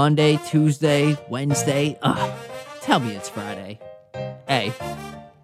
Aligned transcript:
Monday, 0.00 0.40
Tuesday, 0.48 1.14
Wednesday. 1.28 1.98
Ugh, 2.00 2.32
tell 2.80 3.00
me 3.00 3.14
it's 3.14 3.28
Friday. 3.28 3.78
Hey, 4.48 4.72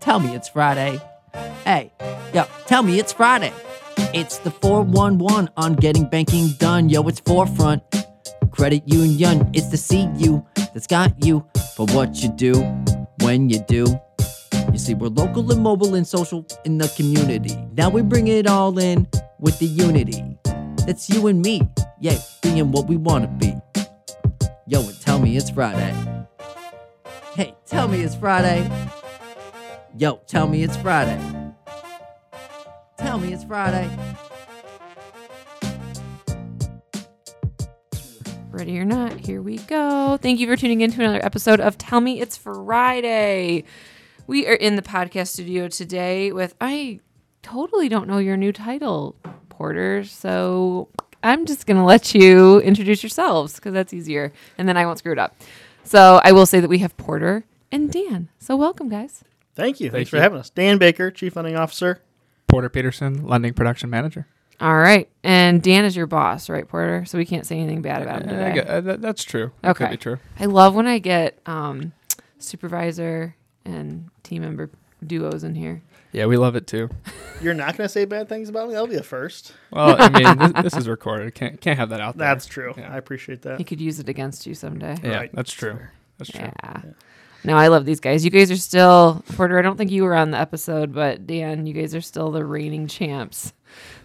tell 0.01 0.19
me 0.19 0.35
it's 0.35 0.49
Friday. 0.49 0.99
Hey, 1.63 1.93
yo, 2.33 2.47
tell 2.65 2.83
me 2.83 2.99
it's 2.99 3.13
Friday. 3.13 3.53
It's 4.15 4.39
the 4.39 4.51
411 4.51 5.51
on 5.59 5.75
getting 5.75 6.09
banking 6.09 6.53
done. 6.59 6.89
Yo, 6.89 7.07
it's 7.07 7.21
forefront. 7.21 7.83
Credit 8.51 8.83
union, 8.87 9.51
it's 9.53 9.69
the 9.69 9.77
CU 9.77 10.43
that's 10.73 10.87
got 10.87 11.13
you 11.23 11.45
for 11.75 11.85
what 11.89 12.23
you 12.23 12.31
do 12.31 12.55
when 13.21 13.51
you 13.51 13.59
do. 13.69 13.85
You 14.73 14.79
see, 14.79 14.95
we're 14.95 15.09
local 15.09 15.53
and 15.53 15.63
mobile 15.63 15.97
and 15.97 16.07
social 16.07 16.47
in 16.65 16.79
the 16.79 16.89
community. 16.97 17.55
Now 17.75 17.91
we 17.91 18.01
bring 18.01 18.29
it 18.29 18.47
all 18.47 18.79
in 18.79 19.07
with 19.39 19.59
the 19.59 19.67
unity. 19.67 20.39
That's 20.87 21.11
you 21.11 21.27
and 21.27 21.43
me, 21.43 21.69
yeah, 22.01 22.17
being 22.41 22.73
what 22.73 22.87
we 22.89 22.97
want 22.97 23.25
to 23.25 23.29
be. 23.29 23.86
Yo, 24.69 24.81
and 24.81 25.01
tell 25.01 25.21
me 25.21 25.37
it's 25.37 25.49
Friday. 25.49 25.95
Hey, 27.37 27.55
tell 27.67 27.87
me 27.87 28.01
it's 28.01 28.17
Friday. 28.17 28.69
Yo, 29.97 30.17
tell 30.27 30.49
me 30.49 30.65
it's 30.65 30.77
Friday. 30.79 31.21
Tell 32.99 33.21
me 33.21 33.33
it's 33.33 33.45
Friday. 33.45 33.89
Ready 38.51 38.77
or 38.81 38.85
not, 38.85 39.13
here 39.13 39.41
we 39.41 39.59
go. 39.59 40.19
Thank 40.21 40.41
you 40.41 40.49
for 40.49 40.57
tuning 40.57 40.81
in 40.81 40.91
to 40.91 41.01
another 41.01 41.25
episode 41.25 41.61
of 41.61 41.79
Tell 41.79 42.01
Me 42.01 42.21
It's 42.21 42.37
Friday. 42.37 43.63
We 44.27 44.49
are 44.49 44.55
in 44.55 44.75
the 44.75 44.83
podcast 44.83 45.29
studio 45.29 45.69
today 45.69 46.33
with, 46.33 46.57
I 46.61 46.99
totally 47.43 47.89
don't 47.89 48.09
know 48.09 48.19
your 48.19 48.37
new 48.37 48.53
title, 48.53 49.15
Porter. 49.49 50.03
So 50.03 50.89
I'm 51.27 51.45
just 51.45 51.67
going 51.67 51.77
to 51.77 51.83
let 51.83 52.15
you 52.15 52.61
introduce 52.61 53.03
yourselves 53.03 53.57
because 53.57 53.73
that's 53.73 53.93
easier. 53.93 54.33
And 54.59 54.69
then 54.69 54.77
I 54.77 54.87
won't 54.87 54.99
screw 54.99 55.11
it 55.13 55.19
up. 55.19 55.35
So 55.83 56.21
I 56.23 56.31
will 56.33 56.47
say 56.47 56.61
that 56.61 56.69
we 56.69 56.79
have 56.79 56.97
Porter 56.97 57.45
and 57.73 57.91
Dan. 57.91 58.29
So 58.39 58.55
welcome, 58.57 58.89
guys. 58.89 59.25
Thank 59.57 59.81
you. 59.81 59.91
Thanks 59.91 59.93
Thank 59.93 60.09
for 60.11 60.17
you. 60.17 60.23
having 60.23 60.39
us. 60.39 60.51
Dan 60.51 60.79
Baker, 60.79 61.11
Chief 61.11 61.35
Lending 61.35 61.57
Officer. 61.57 62.01
Porter 62.47 62.69
Peterson, 62.69 63.27
lending 63.27 63.55
production 63.55 63.91
manager. 63.91 64.29
All 64.61 64.77
right. 64.77 65.09
And 65.25 65.61
Dan 65.61 65.85
is 65.85 65.97
your 65.97 66.07
boss, 66.07 66.49
right, 66.49 66.67
Porter? 66.67 67.05
So 67.07 67.19
we 67.19 67.25
can't 67.27 67.45
say 67.45 67.59
anything 67.59 67.83
bad 67.83 68.03
about 68.03 68.23
him 68.23 68.29
Uh, 68.29 68.33
I 68.33 68.37
today. 68.37 68.53
gue- 68.55 68.71
uh, 68.71 68.81
that- 68.83 69.03
that's 69.03 69.25
true. 69.25 69.51
That 69.63 69.71
Okay. 69.71 69.85
could 69.87 69.91
be 69.91 69.97
true. 69.97 70.19
I 70.39 70.45
love 70.47 70.75
when 70.77 70.87
I 70.87 70.99
get 71.01 71.39
um, 71.45 71.93
supervisor 72.39 73.35
and 73.65 74.11
team 74.23 74.43
member 74.43 74.71
duos 75.05 75.43
in 75.45 75.57
here. 75.57 75.83
Yeah, 76.13 76.27
we 76.27 76.37
love 76.37 76.57
it 76.57 76.67
too. 76.67 76.89
You're 77.43 77.55
not 77.55 77.77
going 77.77 77.87
to 77.87 77.93
say 77.93 78.05
bad 78.07 78.29
things 78.29 78.49
about 78.49 78.69
me? 78.69 78.73
That'll 78.75 78.87
be 78.89 78.97
a 78.97 79.03
first. 79.03 79.53
Well, 79.71 79.97
I 79.99 80.09
mean, 80.09 80.39
this, 80.39 80.63
this 80.73 80.77
is 80.77 80.89
recorded. 80.89 81.35
Can't 81.35 81.61
can't 81.61 81.79
have 81.79 81.91
that 81.91 82.01
out 82.01 82.17
there. 82.17 82.29
That's 82.29 82.47
true. 82.47 82.75
Yeah. 82.77 82.93
I 82.93 82.97
appreciate 82.97 83.43
that. 83.43 83.59
He 83.59 83.65
could 83.65 83.81
use 83.81 83.99
it 84.01 84.09
against 84.09 84.47
you 84.47 84.55
someday. 84.55 84.97
yeah, 85.03 85.17
Right. 85.17 85.31
that's 85.35 85.53
true. 85.53 85.79
That's 86.19 86.31
true. 86.31 86.41
Yeah. 86.63 86.83
No, 87.45 87.57
I 87.57 87.69
love 87.69 87.85
these 87.85 88.01
guys. 88.01 88.25
You 88.25 88.31
guys 88.31 88.51
are 88.51 88.57
still 88.57 89.23
Porter. 89.35 89.59
I 89.59 89.63
don't 89.63 89.77
think 89.77 89.91
you 89.93 90.03
were 90.05 90.17
on 90.17 90.31
the 90.33 90.39
episode, 90.39 90.93
but 90.93 91.27
Dan, 91.27 91.67
you 91.67 91.75
guys 91.75 91.95
are 91.95 92.01
still 92.01 92.31
the 92.31 92.45
reigning 92.45 92.87
champs. 92.89 93.53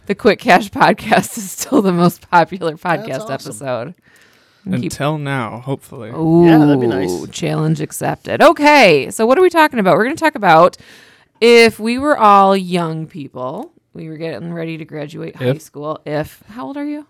The 0.07 0.13
Quick 0.15 0.39
Cash 0.39 0.69
podcast 0.69 1.37
is 1.37 1.49
still 1.51 1.81
the 1.81 1.93
most 1.93 2.29
popular 2.29 2.73
podcast 2.73 3.21
awesome. 3.21 3.31
episode. 3.33 3.95
And 4.65 4.75
keep- 4.75 4.91
Until 4.91 5.17
now, 5.17 5.59
hopefully. 5.61 6.09
Ooh, 6.11 6.45
Yeah, 6.45 6.57
that'd 6.59 6.79
be 6.79 6.85
nice. 6.87 7.27
Challenge 7.29 7.81
accepted. 7.81 8.41
Okay, 8.43 9.09
so 9.09 9.25
what 9.25 9.37
are 9.39 9.41
we 9.41 9.49
talking 9.49 9.79
about? 9.79 9.95
We're 9.97 10.03
going 10.03 10.15
to 10.15 10.23
talk 10.23 10.35
about 10.35 10.77
if 11.41 11.79
we 11.79 11.97
were 11.97 12.17
all 12.17 12.55
young 12.55 13.07
people, 13.07 13.73
we 13.93 14.07
were 14.07 14.17
getting 14.17 14.53
ready 14.53 14.77
to 14.77 14.85
graduate 14.85 15.35
high 15.35 15.47
If? 15.47 15.61
school. 15.61 15.99
If 16.05 16.41
how 16.47 16.67
old 16.67 16.77
are 16.77 16.85
you? 16.85 17.07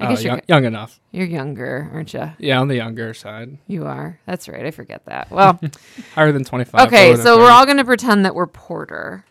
I 0.00 0.06
Uh, 0.06 0.08
guess 0.08 0.24
you're 0.24 0.32
young, 0.32 0.40
young 0.48 0.64
enough. 0.64 1.00
you're 1.12 1.26
younger, 1.26 1.90
aren't 1.92 2.14
you? 2.14 2.32
Yeah, 2.38 2.60
on 2.60 2.68
the 2.68 2.76
younger 2.76 3.12
side. 3.14 3.58
You 3.66 3.84
are. 3.86 4.18
That's 4.26 4.48
right. 4.48 4.64
I 4.64 4.70
forget 4.70 5.04
that. 5.04 5.30
Well, 5.30 5.60
Higher 6.14 6.32
than 6.32 6.44
25. 6.44 6.86
okay, 6.88 7.14
so 7.16 7.36
we're 7.36 7.44
30. 7.44 7.52
all 7.52 7.64
going 7.66 7.76
to 7.76 7.84
pretend 7.84 8.24
that 8.24 8.34
we're 8.34 8.46
Porter 8.46 9.24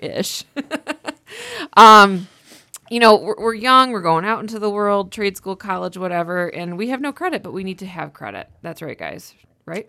ish. 0.00 0.44
um, 1.76 2.28
you 2.90 3.00
know, 3.00 3.16
we're, 3.16 3.36
we're 3.38 3.54
young, 3.54 3.92
we're 3.92 4.02
going 4.02 4.24
out 4.24 4.40
into 4.40 4.58
the 4.58 4.68
world, 4.70 5.12
trade 5.12 5.36
school, 5.36 5.56
college, 5.56 5.96
whatever, 5.96 6.48
and 6.48 6.76
we 6.76 6.88
have 6.88 7.00
no 7.00 7.12
credit, 7.12 7.42
but 7.42 7.52
we 7.52 7.64
need 7.64 7.78
to 7.78 7.86
have 7.86 8.12
credit. 8.12 8.48
That's 8.60 8.82
right, 8.82 8.98
guys. 8.98 9.34
Right? 9.64 9.88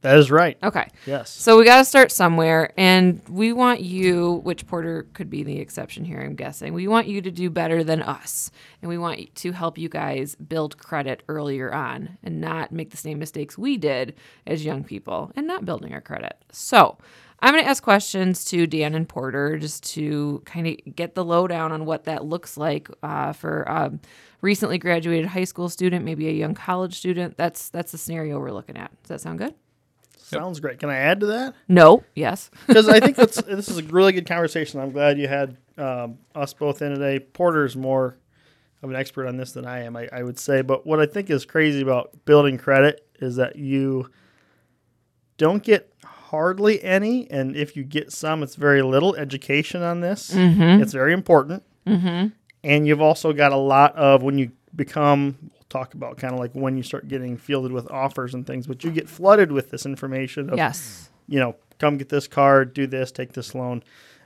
That 0.00 0.16
is 0.18 0.30
right. 0.30 0.56
Okay. 0.62 0.88
Yes. 1.06 1.30
So 1.30 1.58
we 1.58 1.64
got 1.64 1.78
to 1.78 1.84
start 1.84 2.10
somewhere, 2.10 2.72
and 2.76 3.20
we 3.28 3.52
want 3.52 3.80
you, 3.80 4.40
which 4.42 4.66
Porter 4.66 5.06
could 5.12 5.28
be 5.28 5.42
the 5.42 5.58
exception 5.58 6.04
here, 6.04 6.20
I'm 6.20 6.34
guessing. 6.34 6.72
We 6.72 6.88
want 6.88 7.08
you 7.08 7.20
to 7.20 7.30
do 7.30 7.50
better 7.50 7.84
than 7.84 8.02
us, 8.02 8.50
and 8.80 8.88
we 8.88 8.96
want 8.98 9.34
to 9.34 9.52
help 9.52 9.76
you 9.76 9.88
guys 9.88 10.34
build 10.34 10.78
credit 10.78 11.22
earlier 11.28 11.72
on 11.72 12.16
and 12.22 12.40
not 12.40 12.72
make 12.72 12.90
the 12.90 12.96
same 12.96 13.18
mistakes 13.18 13.58
we 13.58 13.76
did 13.76 14.14
as 14.46 14.64
young 14.64 14.82
people 14.82 15.30
and 15.36 15.46
not 15.46 15.64
building 15.64 15.92
our 15.92 16.00
credit. 16.00 16.36
So 16.52 16.96
I'm 17.40 17.52
going 17.52 17.62
to 17.62 17.68
ask 17.68 17.82
questions 17.82 18.44
to 18.46 18.66
Dan 18.66 18.94
and 18.94 19.06
Porter 19.08 19.58
just 19.58 19.84
to 19.94 20.42
kind 20.46 20.66
of 20.66 20.96
get 20.96 21.14
the 21.14 21.24
lowdown 21.24 21.70
on 21.70 21.84
what 21.84 22.04
that 22.04 22.24
looks 22.24 22.56
like 22.56 22.88
uh, 23.02 23.32
for 23.34 23.62
a 23.62 23.92
recently 24.40 24.78
graduated 24.78 25.26
high 25.26 25.44
school 25.44 25.68
student, 25.68 26.04
maybe 26.04 26.28
a 26.28 26.32
young 26.32 26.54
college 26.54 26.94
student. 26.94 27.36
That's 27.36 27.68
that's 27.68 27.92
the 27.92 27.98
scenario 27.98 28.38
we're 28.38 28.52
looking 28.52 28.76
at. 28.78 28.90
Does 29.02 29.08
that 29.08 29.20
sound 29.20 29.38
good? 29.38 29.54
Sounds 30.26 30.60
great. 30.60 30.78
Can 30.78 30.90
I 30.90 30.96
add 30.96 31.20
to 31.20 31.26
that? 31.26 31.54
No. 31.68 32.02
Yes. 32.14 32.50
Because 32.66 32.88
I 32.88 33.00
think 33.00 33.16
that's, 33.16 33.40
this 33.42 33.68
is 33.68 33.78
a 33.78 33.82
really 33.84 34.12
good 34.12 34.26
conversation. 34.26 34.80
I'm 34.80 34.90
glad 34.90 35.18
you 35.18 35.28
had 35.28 35.56
um, 35.78 36.18
us 36.34 36.52
both 36.52 36.82
in 36.82 36.90
today. 36.90 37.20
Porter's 37.20 37.76
more 37.76 38.16
of 38.82 38.90
an 38.90 38.96
expert 38.96 39.26
on 39.26 39.36
this 39.36 39.52
than 39.52 39.66
I 39.66 39.84
am, 39.84 39.96
I, 39.96 40.08
I 40.12 40.22
would 40.22 40.38
say. 40.38 40.62
But 40.62 40.86
what 40.86 41.00
I 41.00 41.06
think 41.06 41.30
is 41.30 41.44
crazy 41.44 41.80
about 41.80 42.24
building 42.24 42.58
credit 42.58 43.06
is 43.20 43.36
that 43.36 43.56
you 43.56 44.10
don't 45.38 45.62
get 45.62 45.92
hardly 46.04 46.82
any, 46.82 47.30
and 47.30 47.56
if 47.56 47.76
you 47.76 47.84
get 47.84 48.12
some, 48.12 48.42
it's 48.42 48.56
very 48.56 48.82
little 48.82 49.14
education 49.14 49.82
on 49.82 50.00
this. 50.00 50.32
It's 50.82 50.92
very 50.92 51.12
important. 51.12 51.62
Mm-hmm. 51.86 52.28
And 52.64 52.86
you've 52.86 53.00
also 53.00 53.32
got 53.32 53.52
a 53.52 53.56
lot 53.56 53.94
of 53.94 54.22
when 54.22 54.38
you 54.38 54.50
become, 54.74 55.36
we'll 55.52 55.55
talk 55.76 55.94
about 55.94 56.16
kind 56.16 56.32
of 56.34 56.40
like 56.40 56.52
when 56.54 56.76
you 56.76 56.82
start 56.82 57.08
getting 57.08 57.36
fielded 57.36 57.72
with 57.72 57.90
offers 57.90 58.34
and 58.34 58.46
things, 58.46 58.66
but 58.66 58.84
you 58.84 58.90
get 58.90 59.08
flooded 59.08 59.50
with 59.52 59.70
this 59.70 59.84
information 59.86 60.50
of, 60.50 60.56
Yes. 60.56 61.10
you 61.28 61.38
know, 61.38 61.56
come 61.78 61.96
get 61.98 62.08
this 62.08 62.26
card, 62.28 62.72
do 62.74 62.86
this, 62.86 63.12
take 63.12 63.32
this 63.32 63.54
loan. 63.54 63.82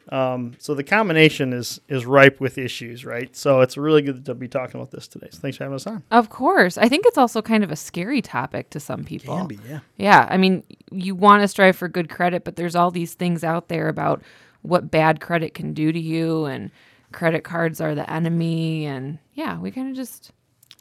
Um, 0.09 0.55
so 0.59 0.75
the 0.75 0.83
combination 0.83 1.53
is 1.53 1.81
is 1.89 2.05
ripe 2.07 2.41
with 2.41 2.59
issues, 2.59 3.05
right? 3.05 3.35
So 3.37 3.61
it's 3.61 3.77
really 3.77 4.03
good 4.03 4.25
to 4.25 4.35
be 4.35 4.49
talking 4.49 4.81
about 4.81 4.91
this 4.91 5.07
today. 5.07 5.29
So 5.31 5.39
thanks 5.39 5.57
for 5.59 5.65
having 5.65 5.77
us 5.77 5.87
on. 5.87 6.03
Of 6.11 6.31
course. 6.31 6.77
I 6.79 6.89
think 6.89 7.05
it's 7.07 7.19
also 7.19 7.41
kind 7.43 7.63
of 7.63 7.71
a 7.71 7.77
scary 7.77 8.21
topic 8.23 8.71
to 8.71 8.81
some 8.81 9.05
people. 9.05 9.49
yeah. 9.69 9.81
Yeah. 9.99 10.27
I 10.29 10.37
mean, 10.37 10.65
you 10.91 11.15
want 11.15 11.43
to 11.43 11.49
strive 11.49 11.77
for 11.77 11.87
good 11.89 12.09
credit, 12.09 12.43
but 12.45 12.57
there's 12.57 12.75
all 12.75 12.91
these 12.91 13.15
things 13.15 13.45
out 13.45 13.69
there 13.69 13.89
about 13.89 14.23
what 14.63 14.91
bad 14.91 15.21
credit 15.21 15.55
can 15.55 15.75
do 15.75 15.93
to 15.93 15.99
you, 16.01 16.45
and 16.47 16.71
credit 17.13 17.45
cards 17.45 17.81
are 17.81 17.95
the 17.95 18.11
enemy. 18.11 18.87
And 18.87 19.19
yeah, 19.35 19.59
we 19.61 19.71
kind 19.71 19.91
of 19.91 19.95
just 19.97 20.33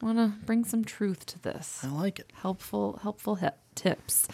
want 0.02 0.18
to 0.18 0.32
bring 0.46 0.64
some 0.64 0.84
truth 0.84 1.26
to 1.26 1.42
this. 1.42 1.80
I 1.84 1.88
like 1.88 2.18
it. 2.18 2.32
helpful 2.34 3.00
helpful 3.02 3.36
hip 3.36 3.58
tips. 3.74 4.28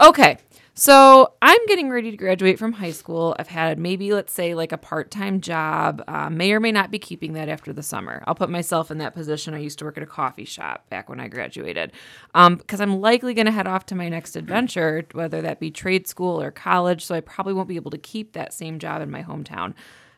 Okay 0.00 0.38
so 0.80 1.34
i'm 1.42 1.66
getting 1.66 1.90
ready 1.90 2.10
to 2.10 2.16
graduate 2.16 2.58
from 2.58 2.72
high 2.72 2.90
school. 2.92 3.36
I've 3.38 3.48
had 3.48 3.78
maybe 3.78 4.14
let's 4.14 4.32
say 4.32 4.54
like 4.54 4.72
a 4.72 4.78
part-time 4.78 5.42
job 5.42 6.02
uh, 6.08 6.30
may 6.30 6.52
or 6.52 6.60
may 6.60 6.72
not 6.72 6.90
be 6.90 6.98
keeping 6.98 7.34
that 7.34 7.50
after 7.50 7.72
the 7.72 7.82
summer. 7.82 8.22
I'll 8.26 8.34
put 8.34 8.48
myself 8.48 8.90
in 8.90 8.96
that 8.96 9.12
position. 9.12 9.52
I 9.52 9.58
used 9.58 9.78
to 9.80 9.84
work 9.84 9.98
at 9.98 10.02
a 10.02 10.06
coffee 10.06 10.46
shop 10.46 10.88
back 10.88 11.10
when 11.10 11.20
i 11.20 11.28
graduated. 11.28 11.92
Because 12.32 12.80
i'm 12.80 13.00
likely 13.00 13.34
going 13.34 13.44
to 13.44 13.52
head 13.52 13.66
off 13.66 13.84
to 13.86 13.94
my 13.94 14.08
next 14.08 14.36
adventure 14.36 15.04
whether 15.12 15.42
that 15.42 15.60
be 15.60 15.70
trade 15.70 16.06
school 16.06 16.40
or 16.40 16.50
college 16.50 17.04
so 17.04 17.14
i 17.14 17.20
probably 17.20 17.52
won't 17.52 17.68
be 17.68 17.76
able 17.76 17.90
to 17.90 17.98
keep 17.98 18.32
that 18.32 18.54
same 18.54 18.78
job 18.78 19.02
in 19.02 19.10
my 19.10 19.22
hometown. 19.22 19.74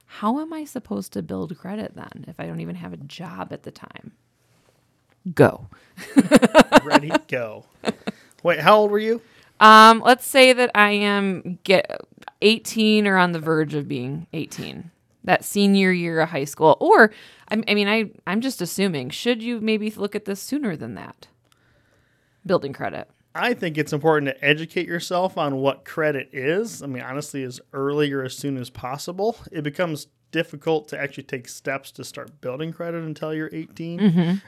How 0.07 0.39
am 0.39 0.53
i 0.53 0.65
supposed 0.65 1.13
to 1.15 1.23
build 1.23 1.59
credit 1.59 1.97
then 1.97 2.27
if 2.29 2.39
i 2.39 2.47
don't 2.47 2.61
even 2.61 2.77
have 2.77 2.93
a 2.93 2.99
job 2.99 3.53
at 3.53 3.65
the 3.65 3.73
time 3.73 4.13
go 5.35 5.69
Ready, 6.85 7.13
go. 7.29 7.65
Wait, 8.43 8.61
how 8.61 8.79
old 8.79 8.91
were 8.91 8.99
you? 8.99 9.21
Um, 9.61 10.03
let's 10.05 10.27
say 10.27 10.53
that 10.53 10.71
I 10.75 10.91
am 10.91 11.59
get 11.65 12.01
18 12.41 13.07
or 13.07 13.17
on 13.17 13.33
the 13.33 13.39
verge 13.39 13.75
of 13.75 13.89
being 13.89 14.27
18. 14.33 14.91
That 15.25 15.45
senior 15.45 15.93
year 15.93 16.21
of 16.21 16.31
high 16.31 16.45
school, 16.45 16.77
or 16.81 17.13
I, 17.49 17.63
I 17.69 17.75
mean, 17.75 17.87
I 17.87 18.11
I'm 18.27 18.41
just 18.41 18.61
assuming. 18.61 19.11
Should 19.11 19.41
you 19.41 19.61
maybe 19.61 19.89
look 19.91 20.17
at 20.17 20.25
this 20.25 20.41
sooner 20.41 20.77
than 20.77 20.95
that? 20.97 21.29
Building 22.45 22.73
credit. 22.73 23.09
I 23.35 23.55
think 23.55 23.79
it's 23.79 23.93
important 23.93 24.27
to 24.29 24.45
educate 24.45 24.87
yourself 24.87 25.39
on 25.39 25.57
what 25.57 25.85
credit 25.85 26.29
is. 26.33 26.83
I 26.83 26.87
mean, 26.87 27.03
honestly, 27.03 27.43
as 27.45 27.61
early 27.73 28.13
or 28.13 28.23
as 28.23 28.37
soon 28.37 28.57
as 28.59 28.69
possible. 28.71 29.37
It 29.51 29.63
becomes 29.63 30.09
difficult 30.33 30.89
to 30.89 30.99
actually 31.01 31.25
take 31.25 31.49
steps 31.49 31.91
to 31.93 32.05
start 32.05 32.41
building 32.41 32.73
credit 32.73 33.05
until 33.05 33.35
you're 33.35 33.51
18. 33.53 34.01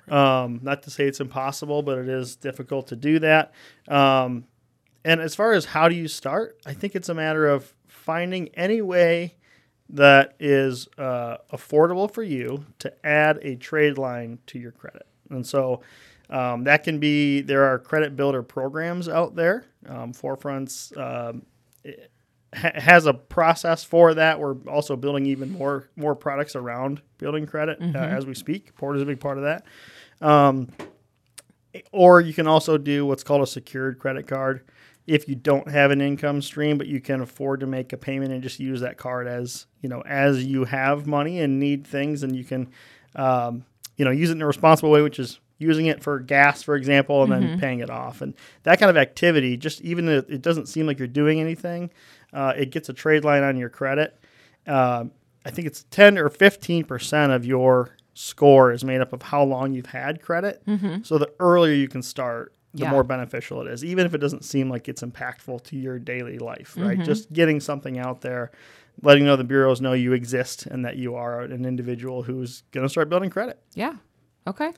Um, 0.09 0.61
not 0.63 0.83
to 0.85 0.91
say 0.91 1.05
it's 1.07 1.21
impossible, 1.21 1.83
but 1.83 1.99
it 1.99 2.09
is 2.09 2.37
difficult 2.37 2.89
to 2.89 2.97
do 2.97 3.19
that. 3.21 3.53
Um, 3.89 4.45
and 5.05 5.21
as 5.21 5.35
far 5.35 5.53
as 5.53 5.67
how 5.67 5.89
do 5.89 5.95
you 5.95 6.09
start, 6.09 6.59
I 6.65 6.73
think 6.73 6.95
it's 6.95 7.09
a 7.11 7.15
matter 7.15 7.47
of 7.47 7.75
finding 7.87 8.49
any 8.55 8.81
way 8.81 9.37
that 9.91 10.35
is 10.41 10.89
uh, 10.97 11.37
affordable 11.53 12.11
for 12.11 12.23
you 12.23 12.65
to 12.79 12.93
add 13.07 13.39
a 13.43 13.57
trade 13.57 13.99
line 13.99 14.39
to 14.47 14.59
your 14.59 14.73
credit. 14.73 15.07
And 15.29 15.47
so 15.47 15.83
Um, 16.35 16.65
that 16.65 16.83
can 16.83 16.99
be 16.99 17.43
there 17.43 17.63
are 17.65 17.79
credit 17.79 18.17
builder 18.17 18.43
programs 18.43 19.09
out 19.09 19.37
there. 19.37 19.67
Um, 19.89 20.13
Forefronts 20.13 20.97
um, 20.99 21.47
ha- 22.53 22.73
has 22.75 23.07
a 23.07 23.15
process 23.15 23.85
for 23.85 24.15
that. 24.15 24.41
We're 24.41 24.57
also 24.67 24.97
building 24.97 25.27
even 25.27 25.53
more 25.53 25.89
more 25.95 26.17
products 26.17 26.57
around 26.57 27.01
building 27.19 27.47
credit 27.47 27.79
uh, 27.81 27.99
as 27.99 28.27
we 28.27 28.35
speak. 28.35 28.75
Port 28.75 28.97
is 28.97 29.03
a 29.03 29.07
big 29.07 29.21
part 29.21 29.39
of 29.39 29.45
that. 29.45 29.65
Um, 30.21 30.71
or 31.93 32.21
you 32.21 32.33
can 32.35 32.49
also 32.49 32.79
do 32.79 33.07
what's 33.07 33.23
called 33.23 33.43
a 33.43 33.47
secured 33.47 34.01
credit 34.01 34.27
card 34.27 34.65
if 35.07 35.29
you 35.29 35.35
don't 35.37 35.69
have 35.69 35.91
an 35.91 36.01
income 36.01 36.41
stream 36.41 36.79
but 36.79 36.87
you 36.87 37.01
can 37.01 37.21
afford 37.21 37.61
to 37.61 37.67
make 37.67 37.93
a 37.93 37.97
payment 37.97 38.33
and 38.33 38.43
just 38.43 38.59
use 38.59 38.81
that 38.81 38.97
card 38.97 39.27
as 39.27 39.67
you 39.83 39.89
know 39.89 40.01
as 40.03 40.45
you 40.45 40.65
have 40.65 41.07
money 41.07 41.41
and 41.41 41.61
need 41.61 41.87
things 41.87 42.23
and 42.23 42.35
you 42.35 42.45
can 42.45 42.69
um, 43.17 43.65
you 43.97 44.05
know 44.05 44.11
use 44.11 44.31
it 44.31 44.35
in 44.35 44.43
a 44.43 44.47
responsible 44.47 44.91
way 44.91 45.03
which 45.03 45.19
is 45.19 45.41
using 45.59 45.87
it 45.87 46.03
for 46.03 46.19
gas 46.19 46.63
for 46.63 46.75
example 46.77 47.23
and 47.23 47.33
then 47.33 47.59
paying 47.59 47.79
it 47.81 47.89
off 47.91 48.21
and 48.23 48.35
that 48.65 48.79
kind 48.81 48.91
of 48.91 48.97
activity 48.97 49.57
just 49.57 49.81
even 49.83 50.09
if 50.09 50.29
it 50.29 50.43
doesn't 50.43 50.67
seem 50.67 50.87
like 50.87 50.99
you're 50.99 51.07
doing 51.09 51.41
anything 51.41 51.91
uh, 52.33 52.53
it 52.57 52.71
gets 52.71 52.89
a 52.89 52.93
trade 52.93 53.25
line 53.25 53.43
on 53.45 53.57
your 53.57 53.69
credit 53.69 54.19
um, 54.67 55.11
i 55.47 55.51
think 55.51 55.67
it's 55.67 55.85
10 55.91 56.19
or 56.19 56.29
15 56.29 56.85
percent 56.85 57.33
of 57.33 57.45
your 57.47 57.97
score 58.15 58.73
is 58.73 58.85
made 58.85 59.01
up 59.01 59.13
of 59.13 59.23
how 59.23 59.43
long 59.43 59.73
you've 59.73 59.87
had 59.87 60.21
credit 60.23 60.63
so 61.05 61.19
the 61.19 61.31
earlier 61.41 61.75
you 61.75 61.89
can 61.89 62.03
start 62.03 62.53
the 62.75 62.83
Yeah. 62.83 62.91
more 62.91 63.05
beneficial 63.05 63.61
it 63.61 63.69
is, 63.69 63.85
even 63.85 64.05
if 64.05 64.15
it 64.15 64.19
doesn't 64.19 64.45
seem 64.45 64.69
like 64.69 64.89
it's 64.89 65.03
impactful 65.03 65.63
to 65.65 65.77
your 65.77 66.01
daily 66.01 66.39
life, 66.39 66.77
right? 66.77 67.01
Just 67.05 67.33
getting 67.33 67.61
something 67.61 68.01
out 68.01 68.21
there, 68.21 68.51
letting 69.01 69.25
know 69.25 69.37
the 69.37 69.45
bureaus 69.45 69.81
know 69.81 69.93
you 69.93 70.13
exist 70.13 70.67
and 70.67 70.85
that 70.85 70.97
you 70.97 71.15
are 71.15 71.43
an 71.43 71.65
individual 71.65 72.25
who's 72.25 72.65
going 72.73 72.85
to 72.85 72.89
start 72.89 73.09
building 73.09 73.31
credit. 73.31 73.61
Yeah. 73.75 73.95
Okay. 74.49 74.73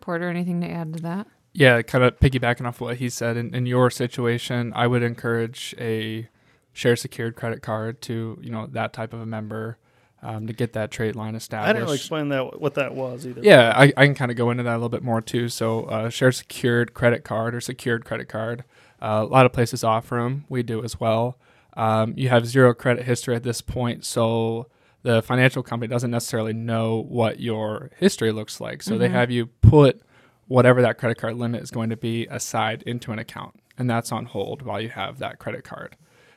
Porter, 0.00 0.28
anything 0.28 0.60
to 0.62 0.68
add 0.68 0.94
to 0.94 1.02
that? 1.02 1.26
Yeah, 1.52 1.82
kind 1.82 2.04
of 2.04 2.18
piggybacking 2.20 2.66
off 2.66 2.80
what 2.80 2.98
he 2.98 3.08
said. 3.08 3.36
In, 3.36 3.54
in 3.54 3.66
your 3.66 3.90
situation, 3.90 4.72
I 4.74 4.86
would 4.86 5.02
encourage 5.02 5.74
a 5.78 6.28
share 6.72 6.96
secured 6.96 7.34
credit 7.34 7.62
card 7.62 8.00
to 8.02 8.38
you 8.40 8.50
know 8.50 8.66
that 8.66 8.92
type 8.92 9.12
of 9.12 9.20
a 9.20 9.26
member 9.26 9.78
um, 10.22 10.46
to 10.46 10.52
get 10.52 10.72
that 10.74 10.90
trade 10.90 11.16
line 11.16 11.34
established. 11.34 11.68
I 11.68 11.72
didn't 11.72 11.84
really 11.86 11.96
explain 11.96 12.28
that 12.28 12.60
what 12.60 12.74
that 12.74 12.94
was 12.94 13.26
either. 13.26 13.40
Yeah, 13.42 13.72
I, 13.74 13.92
I 13.96 14.06
can 14.06 14.14
kind 14.14 14.30
of 14.30 14.36
go 14.36 14.50
into 14.50 14.62
that 14.62 14.72
a 14.72 14.76
little 14.76 14.88
bit 14.88 15.02
more 15.02 15.20
too. 15.20 15.48
So, 15.48 15.84
uh, 15.84 16.10
share 16.10 16.32
secured 16.32 16.94
credit 16.94 17.24
card 17.24 17.54
or 17.54 17.60
secured 17.60 18.04
credit 18.04 18.28
card. 18.28 18.64
Uh, 19.02 19.24
a 19.26 19.30
lot 19.30 19.46
of 19.46 19.52
places 19.52 19.82
offer 19.82 20.16
them. 20.16 20.44
We 20.48 20.62
do 20.62 20.84
as 20.84 21.00
well. 21.00 21.38
Um, 21.74 22.14
you 22.16 22.28
have 22.28 22.46
zero 22.46 22.74
credit 22.74 23.04
history 23.04 23.34
at 23.34 23.42
this 23.42 23.60
point, 23.60 24.04
so 24.04 24.66
the 25.02 25.22
financial 25.22 25.62
company 25.62 25.88
doesn't 25.88 26.10
necessarily 26.10 26.52
know 26.52 27.02
what 27.02 27.40
your 27.40 27.90
history 27.96 28.32
looks 28.32 28.60
like. 28.60 28.82
So 28.82 28.98
they 28.98 29.08
have 29.08 29.30
you 29.30 29.46
put 29.46 30.02
whatever 30.46 30.82
that 30.82 30.98
credit 30.98 31.16
card 31.16 31.36
limit 31.36 31.62
is 31.62 31.70
going 31.70 31.90
to 31.90 31.96
be 31.96 32.26
aside 32.26 32.82
into 32.82 33.12
an 33.12 33.18
account, 33.18 33.60
and 33.78 33.88
that's 33.88 34.12
on 34.12 34.26
hold 34.26 34.62
while 34.62 34.80
you 34.80 34.88
have 34.88 35.18
that 35.18 35.38
credit 35.38 35.64
card. 35.64 35.96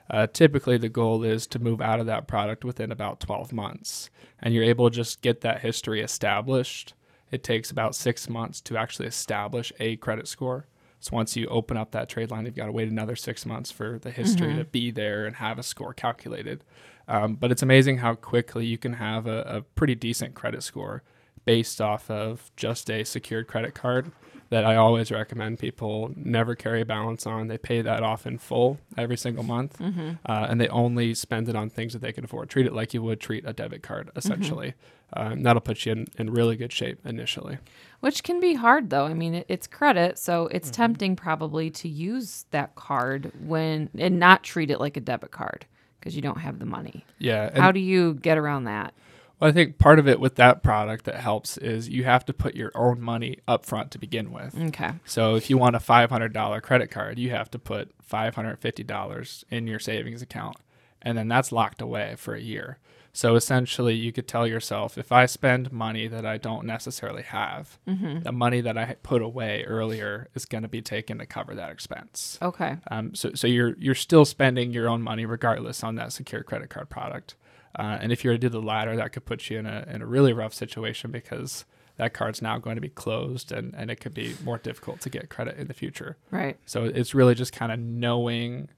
Uh, 0.10 0.28
typically, 0.28 0.78
the 0.78 0.90
goal 0.90 1.24
is 1.24 1.48
to 1.48 1.60
move 1.60 1.82
out 1.82 2.00
of 2.00 2.06
that 2.06 2.28
product 2.28 2.64
within 2.64 2.92
about 2.92 3.20
12 3.20 3.52
months, 3.52 4.10
and 4.40 4.54
you're 4.54 4.64
able 4.64 4.90
to 4.90 4.96
just 4.96 5.22
get 5.22 5.42
that 5.42 5.62
history 5.62 6.02
established. 6.02 6.94
It 7.32 7.44
takes 7.44 7.72
about 7.72 7.96
six 7.96 8.30
months 8.30 8.62
to 8.62 8.78
actually 8.78 9.08
establish 9.08 9.74
a 9.80 9.96
credit 9.98 10.28
score. 10.28 10.68
So 11.04 11.16
once 11.18 11.36
you 11.36 11.48
open 11.48 11.76
up 11.76 11.92
that 11.92 12.08
trade 12.08 12.32
line, 12.32 12.46
you've 12.46 12.56
got 12.56 12.68
to 12.68 12.72
wait 12.72 12.88
another 12.88 13.18
six 13.18 13.46
months 13.46 13.72
for 13.72 14.00
the 14.00 14.10
history 14.10 14.56
to 14.56 14.64
be 14.64 14.90
there 14.90 15.26
and 15.26 15.36
have 15.36 15.60
a 15.60 15.64
score 15.64 15.94
calculated. 15.94 16.64
Um, 17.10 17.36
but 17.36 17.52
it's 17.52 17.62
amazing 17.62 17.98
how 17.98 18.16
quickly 18.16 18.66
you 18.66 18.78
can 18.78 18.94
have 18.94 19.28
a, 19.28 19.42
a 19.42 19.62
pretty 19.62 19.96
decent 19.96 20.34
credit 20.34 20.64
score 20.64 21.04
based 21.44 21.82
off 21.82 22.10
of 22.10 22.50
just 22.56 22.90
a 22.90 23.04
secured 23.04 23.48
credit 23.48 23.74
card 23.74 24.14
that 24.50 24.64
I 24.64 24.78
always 24.78 25.12
recommend 25.12 25.60
people 25.60 26.12
never 26.16 26.56
carry 26.56 26.80
a 26.82 26.86
balance 26.86 27.28
on. 27.28 27.48
They 27.48 27.58
pay 27.58 27.82
that 27.82 28.02
off 28.02 28.26
in 28.26 28.38
full 28.38 28.78
every 28.98 29.18
single 29.18 29.44
month, 29.44 29.82
uh, 29.82 30.46
and 30.50 30.62
they 30.62 30.70
only 30.70 31.14
spend 31.16 31.50
it 31.50 31.56
on 31.56 31.70
things 31.70 31.92
that 31.92 32.02
they 32.02 32.14
can 32.14 32.24
afford. 32.24 32.50
Treat 32.50 32.66
it 32.68 32.74
like 32.74 32.94
you 32.94 33.02
would 33.02 33.20
treat 33.20 33.44
a 33.46 33.52
debit 33.52 33.82
card, 33.84 34.10
essentially. 34.16 34.76
Uh, 35.16 35.30
and 35.34 35.46
that'll 35.46 35.62
put 35.62 35.86
you 35.86 35.92
in, 35.92 36.08
in 36.18 36.32
really 36.32 36.56
good 36.56 36.72
shape 36.72 37.00
initially. 37.06 37.58
Which 38.04 38.22
can 38.24 38.42
be 38.42 38.54
hard 38.56 38.90
though. 38.90 39.06
I 39.06 39.14
mean, 39.14 39.34
it, 39.36 39.46
it's 39.48 39.66
credit, 39.66 40.20
so 40.20 40.48
it's 40.48 40.68
Mm-hmm. 40.68 40.74
tempting 40.76 41.16
probably 41.16 41.70
to 41.72 41.88
use 41.88 42.46
that 42.52 42.76
card 42.76 43.32
when 43.46 43.90
and 43.98 44.20
not 44.20 44.44
treat 44.44 44.70
it 44.70 44.80
like 44.82 44.98
a 44.98 45.00
debit 45.00 45.32
card 45.32 45.66
because 46.00 46.14
you 46.14 46.22
don't 46.22 46.40
have 46.40 46.60
the 46.60 46.66
money. 46.66 47.06
Yeah. 47.18 47.58
How 47.58 47.72
do 47.72 47.80
you 47.80 48.16
get 48.16 48.38
around 48.38 48.66
that? 48.66 48.94
Well, 49.40 49.50
I 49.50 49.54
think 49.54 49.78
part 49.78 50.00
of 50.00 50.08
it 50.10 50.20
with 50.20 50.36
that 50.36 50.64
product 50.64 51.06
that 51.06 51.16
helps 51.16 51.58
is 51.58 51.88
you 51.88 52.04
have 52.04 52.26
to 52.26 52.34
put 52.34 52.56
your 52.56 52.72
own 52.76 53.00
money 53.00 53.38
up 53.48 53.66
front 53.66 53.90
to 53.92 53.98
begin 54.00 54.32
with. 54.34 54.54
Okay. 54.60 54.92
So 55.06 55.36
if 55.36 55.50
you 55.50 55.58
want 55.58 55.78
a 55.78 55.80
$500 55.80 56.62
credit 56.62 56.92
card, 56.92 57.18
you 57.20 57.30
have 57.30 57.50
to 57.52 57.60
put 57.60 57.92
$550 58.06 59.44
in 59.50 59.68
your 59.68 59.80
savings 59.80 60.22
account, 60.22 60.58
and 61.02 61.18
then 61.18 61.28
that's 61.28 61.52
locked 61.52 61.82
away 61.82 62.16
for 62.18 62.36
a 62.36 62.42
year. 62.42 62.78
So 63.16 63.36
essentially, 63.36 63.94
you 63.94 64.12
could 64.12 64.28
tell 64.28 64.48
yourself 64.48 64.98
if 64.98 65.12
I 65.12 65.28
spend 65.28 65.72
money 65.72 66.08
that 66.08 66.26
I 66.26 66.38
don't 66.38 66.66
necessarily 66.66 67.22
have, 67.22 67.78
the 68.24 68.32
money 68.32 68.60
that 68.62 68.76
I 68.76 68.96
put 69.04 69.22
away 69.22 69.64
earlier 69.66 70.30
is 70.34 70.46
going 70.46 70.64
to 70.64 70.68
be 70.68 70.82
taken 70.82 71.20
to 71.20 71.28
cover 71.28 71.54
that 71.54 71.70
expense. 71.72 72.40
Okay. 72.42 72.78
Um, 72.90 73.14
so, 73.14 73.32
so 73.36 73.46
you're 73.46 73.76
you're 73.78 73.94
still 73.94 74.26
spending 74.26 74.72
your 74.74 74.90
own 74.90 75.04
money 75.04 75.26
regardless 75.28 75.84
on 75.84 75.96
that 75.96 76.12
secure 76.12 76.42
credit 76.42 76.72
card 76.72 76.90
product. 76.90 77.36
Uh, 77.78 77.98
and 78.02 78.12
if 78.12 78.24
you 78.24 78.32
were 78.32 78.36
to 78.36 78.40
do 78.40 78.50
the 78.50 78.62
latter, 78.62 78.96
that 78.96 79.14
could 79.14 79.26
put 79.26 79.50
you 79.50 79.60
in 79.60 79.68
a 79.68 79.86
in 79.88 80.02
a 80.02 80.08
really 80.08 80.34
rough 80.34 80.54
situation 80.54 81.12
because 81.12 81.66
that 81.98 82.14
card's 82.14 82.42
now 82.42 82.58
going 82.58 82.76
to 82.76 82.82
be 82.82 82.90
closed 82.90 83.52
and, 83.52 83.74
and 83.76 83.92
it 83.92 84.00
could 84.00 84.14
be 84.14 84.36
more 84.44 84.58
difficult 84.58 85.00
to 85.02 85.10
get 85.10 85.30
credit 85.30 85.58
in 85.58 85.68
the 85.68 85.74
future. 85.74 86.18
Right. 86.32 86.58
So 86.66 86.86
it's 86.86 87.14
really 87.14 87.36
just 87.36 87.54
kind 87.54 87.72
of 87.72 87.80
knowing 87.80 88.70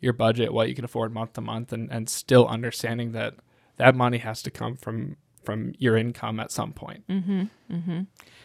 your 0.00 0.14
budget, 0.14 0.52
what 0.52 0.68
you 0.68 0.74
can 0.74 0.84
afford 0.84 1.12
month 1.12 1.34
to 1.34 1.40
month, 1.40 1.72
and, 1.72 1.90
and 1.92 2.08
still 2.08 2.46
understanding 2.48 3.12
that 3.12 3.34
that 3.76 3.94
money 3.94 4.18
has 4.18 4.42
to 4.42 4.50
come 4.50 4.76
from 4.76 5.16
from 5.44 5.74
your 5.78 5.96
income 5.96 6.38
at 6.38 6.52
some 6.52 6.72
point. 6.72 7.06
Mm-hmm, 7.08 7.42
mm-hmm. 7.70 8.00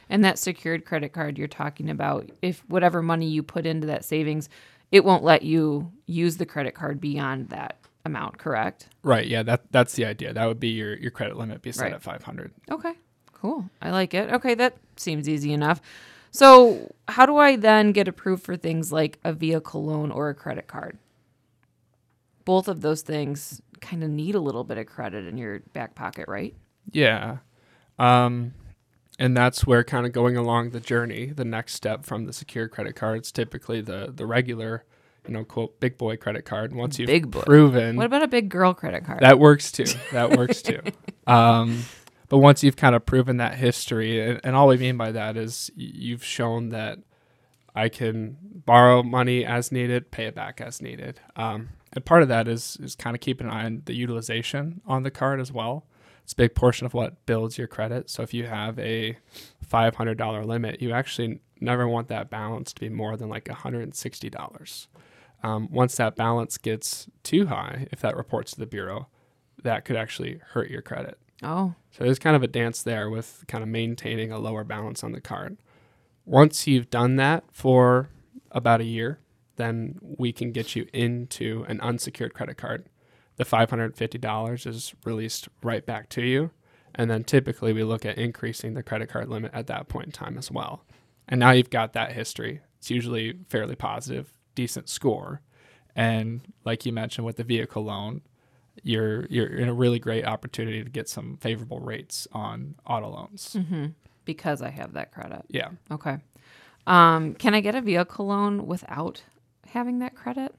And 0.09 0.25
that 0.25 0.39
secured 0.39 0.85
credit 0.85 1.13
card 1.13 1.37
you're 1.37 1.47
talking 1.47 1.89
about, 1.89 2.29
if 2.41 2.63
whatever 2.67 3.01
money 3.03 3.27
you 3.27 3.43
put 3.43 3.65
into 3.65 3.85
that 3.87 4.03
savings, 4.03 4.49
it 4.91 5.05
won't 5.05 5.23
let 5.23 5.43
you 5.43 5.91
use 6.05 6.37
the 6.37 6.45
credit 6.45 6.73
card 6.73 6.99
beyond 6.99 7.49
that 7.49 7.77
amount, 8.05 8.37
correct? 8.37 8.87
Right. 9.03 9.27
Yeah. 9.27 9.43
That 9.43 9.71
that's 9.71 9.93
the 9.93 10.05
idea. 10.05 10.33
That 10.33 10.45
would 10.45 10.59
be 10.59 10.69
your 10.69 10.97
your 10.97 11.11
credit 11.11 11.37
limit 11.37 11.61
be 11.61 11.71
set 11.71 11.83
Right. 11.83 11.93
at 11.93 12.01
500. 12.01 12.51
Okay, 12.71 12.93
cool. 13.33 13.69
I 13.81 13.91
like 13.91 14.13
it. 14.13 14.31
Okay, 14.33 14.55
that 14.55 14.77
seems 14.95 15.29
easy 15.29 15.53
enough. 15.53 15.81
So, 16.31 16.93
how 17.07 17.25
do 17.25 17.37
I 17.37 17.55
then 17.55 17.91
get 17.93 18.07
approved 18.07 18.43
for 18.43 18.55
things 18.57 18.91
like 18.91 19.17
a 19.23 19.33
vehicle 19.33 19.85
loan 19.85 20.11
or 20.11 20.29
a 20.29 20.35
credit 20.35 20.67
card? 20.67 20.97
Both 22.45 22.67
of 22.67 22.81
those 22.81 23.01
things 23.01 23.61
kind 23.81 24.03
of 24.03 24.09
need 24.09 24.35
a 24.35 24.39
little 24.39 24.63
bit 24.63 24.77
of 24.77 24.85
credit 24.85 25.27
in 25.27 25.37
your 25.37 25.59
back 25.73 25.95
pocket, 25.95 26.27
right? 26.27 26.55
Yeah. 26.91 27.37
Um, 27.99 28.53
and 29.19 29.35
that's 29.35 29.65
where 29.65 29.83
kind 29.83 30.05
of 30.05 30.11
going 30.11 30.37
along 30.37 30.69
the 30.71 30.79
journey, 30.79 31.27
the 31.27 31.45
next 31.45 31.73
step 31.73 32.05
from 32.05 32.25
the 32.25 32.33
secure 32.33 32.67
credit 32.67 32.95
cards, 32.95 33.31
typically 33.31 33.81
the 33.81 34.11
the 34.15 34.25
regular, 34.25 34.85
you 35.27 35.33
know, 35.33 35.43
quote 35.43 35.79
big 35.79 35.97
boy 35.97 36.17
credit 36.17 36.45
card. 36.45 36.73
Once 36.75 36.99
you've 36.99 37.07
Big 37.07 37.31
boy. 37.31 37.41
proven 37.41 37.95
What 37.95 38.05
about 38.05 38.21
a 38.23 38.27
big 38.27 38.49
girl 38.49 38.73
credit 38.73 39.03
card? 39.05 39.21
that 39.21 39.39
works 39.39 39.71
too. 39.71 39.85
That 40.11 40.31
works 40.37 40.61
too. 40.61 40.79
Um, 41.27 41.83
but 42.29 42.37
once 42.37 42.63
you've 42.63 42.77
kind 42.77 42.95
of 42.95 43.05
proven 43.05 43.35
that 43.37 43.55
history, 43.55 44.21
and, 44.25 44.39
and 44.45 44.55
all 44.55 44.67
we 44.69 44.77
mean 44.77 44.95
by 44.95 45.11
that 45.11 45.35
is 45.35 45.69
you've 45.75 46.23
shown 46.23 46.69
that 46.69 46.99
I 47.75 47.89
can 47.89 48.37
borrow 48.65 49.03
money 49.03 49.43
as 49.45 49.69
needed, 49.69 50.09
pay 50.09 50.27
it 50.27 50.35
back 50.35 50.61
as 50.61 50.81
needed. 50.81 51.19
Um, 51.35 51.67
and 51.97 52.05
part 52.05 52.21
of 52.21 52.29
that 52.29 52.47
is 52.47 52.77
is 52.81 52.95
kind 52.95 53.15
of 53.15 53.19
keeping 53.19 53.47
an 53.47 53.53
eye 53.53 53.65
on 53.65 53.81
the 53.85 53.93
utilization 53.95 54.81
on 54.85 55.03
the 55.03 55.11
card 55.11 55.39
as 55.39 55.51
well. 55.51 55.85
It's 56.23 56.33
a 56.33 56.35
big 56.35 56.55
portion 56.55 56.85
of 56.85 56.93
what 56.93 57.25
builds 57.25 57.57
your 57.57 57.67
credit. 57.67 58.09
So 58.09 58.21
if 58.21 58.33
you 58.33 58.45
have 58.45 58.77
a 58.79 59.17
five 59.61 59.95
hundred 59.95 60.17
dollar 60.17 60.45
limit, 60.45 60.81
you 60.81 60.91
actually 60.91 61.39
never 61.59 61.87
want 61.87 62.07
that 62.09 62.29
balance 62.29 62.71
to 62.73 62.81
be 62.81 62.89
more 62.89 63.17
than 63.17 63.29
like 63.29 63.47
hundred 63.47 63.81
and 63.83 63.95
sixty 63.95 64.29
dollars. 64.29 64.87
Um, 65.43 65.69
once 65.71 65.95
that 65.95 66.15
balance 66.15 66.57
gets 66.57 67.07
too 67.23 67.47
high, 67.47 67.87
if 67.91 67.99
that 68.01 68.15
reports 68.17 68.51
to 68.51 68.59
the 68.59 68.65
bureau, 68.65 69.07
that 69.63 69.85
could 69.85 69.95
actually 69.95 70.39
hurt 70.51 70.69
your 70.69 70.81
credit. 70.81 71.17
oh, 71.43 71.73
So 71.91 72.03
there's 72.03 72.19
kind 72.19 72.35
of 72.35 72.43
a 72.43 72.47
dance 72.47 72.83
there 72.83 73.09
with 73.09 73.43
kind 73.47 73.63
of 73.63 73.69
maintaining 73.69 74.31
a 74.31 74.39
lower 74.39 74.63
balance 74.63 75.03
on 75.03 75.11
the 75.13 75.21
card. 75.21 75.57
Once 76.25 76.67
you've 76.67 76.89
done 76.89 77.15
that 77.17 77.43
for 77.51 78.09
about 78.51 78.81
a 78.81 78.85
year, 78.85 79.19
then 79.57 79.99
we 80.01 80.31
can 80.31 80.51
get 80.51 80.75
you 80.75 80.87
into 80.93 81.65
an 81.67 81.79
unsecured 81.81 82.33
credit 82.33 82.57
card. 82.57 82.87
The 83.35 83.45
$550 83.45 84.67
is 84.67 84.93
released 85.05 85.47
right 85.61 85.85
back 85.85 86.09
to 86.09 86.21
you. 86.23 86.51
And 86.95 87.11
then 87.11 87.23
typically 87.23 87.73
we 87.73 87.83
look 87.83 88.05
at 88.05 88.17
increasing 88.17 88.73
the 88.73 88.81
credit 88.81 89.09
card 89.09 89.29
limit 89.29 89.51
at 89.53 89.67
that 89.67 89.87
point 89.87 90.07
in 90.07 90.11
time 90.11 90.37
as 90.37 90.49
well. 90.49 90.83
And 91.27 91.39
now 91.39 91.51
you've 91.51 91.69
got 91.69 91.93
that 91.93 92.13
history. 92.13 92.61
It's 92.79 92.89
usually 92.89 93.37
fairly 93.49 93.75
positive, 93.75 94.31
decent 94.55 94.89
score. 94.89 95.41
And 95.95 96.41
like 96.65 96.85
you 96.85 96.93
mentioned 96.93 97.25
with 97.25 97.37
the 97.37 97.43
vehicle 97.43 97.83
loan, 97.83 98.21
you're 98.83 99.25
you're 99.27 99.47
in 99.47 99.67
a 99.67 99.73
really 99.73 99.99
great 99.99 100.25
opportunity 100.25 100.83
to 100.83 100.89
get 100.89 101.09
some 101.09 101.37
favorable 101.37 101.79
rates 101.79 102.27
on 102.31 102.75
auto 102.85 103.09
loans. 103.09 103.57
because 104.25 104.61
I 104.61 104.69
have 104.69 104.93
that 104.93 105.11
credit. 105.11 105.43
Yeah. 105.49 105.69
Okay. 105.91 106.17
Um, 106.85 107.33
can 107.33 107.53
I 107.53 107.61
get 107.61 107.75
a 107.75 107.81
vehicle 107.81 108.27
loan 108.27 108.65
without 108.67 109.23
having 109.67 109.99
that 109.99 110.15
credit? 110.15 110.53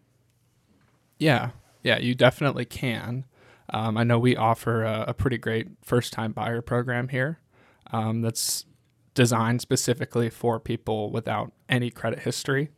Yeah, 1.18 1.50
yeah, 1.82 1.98
you 1.98 2.14
definitely 2.14 2.64
can. 2.64 3.24
Um, 3.70 3.96
I 3.96 4.04
know 4.04 4.18
we 4.18 4.36
offer 4.36 4.84
a, 4.84 5.06
a 5.08 5.14
pretty 5.14 5.38
great 5.38 5.68
first 5.82 6.12
time 6.12 6.32
buyer 6.32 6.62
program 6.62 7.08
here 7.08 7.40
um, 7.92 8.22
that's 8.22 8.64
designed 9.14 9.60
specifically 9.60 10.30
for 10.30 10.60
people 10.60 11.10
without 11.10 11.52
any 11.68 11.90
credit 11.90 12.20
history. 12.20 12.70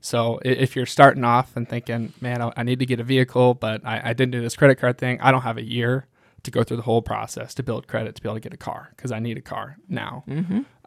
So 0.00 0.38
if 0.44 0.76
you're 0.76 0.86
starting 0.86 1.24
off 1.24 1.56
and 1.56 1.68
thinking, 1.68 2.12
man, 2.20 2.40
I, 2.40 2.52
I 2.56 2.62
need 2.62 2.78
to 2.78 2.86
get 2.86 3.00
a 3.00 3.04
vehicle, 3.04 3.54
but 3.54 3.84
I, 3.84 4.10
I 4.10 4.12
didn't 4.12 4.30
do 4.30 4.40
this 4.40 4.54
credit 4.56 4.76
card 4.76 4.96
thing, 4.96 5.20
I 5.20 5.32
don't 5.32 5.42
have 5.42 5.58
a 5.58 5.64
year 5.64 6.06
to 6.44 6.50
go 6.52 6.62
through 6.62 6.76
the 6.76 6.84
whole 6.84 7.02
process 7.02 7.52
to 7.54 7.64
build 7.64 7.88
credit 7.88 8.14
to 8.14 8.22
be 8.22 8.28
able 8.28 8.36
to 8.36 8.40
get 8.40 8.54
a 8.54 8.56
car 8.56 8.92
because 8.94 9.10
I 9.10 9.18
need 9.18 9.36
a 9.36 9.40
car 9.42 9.76
now. 9.88 10.22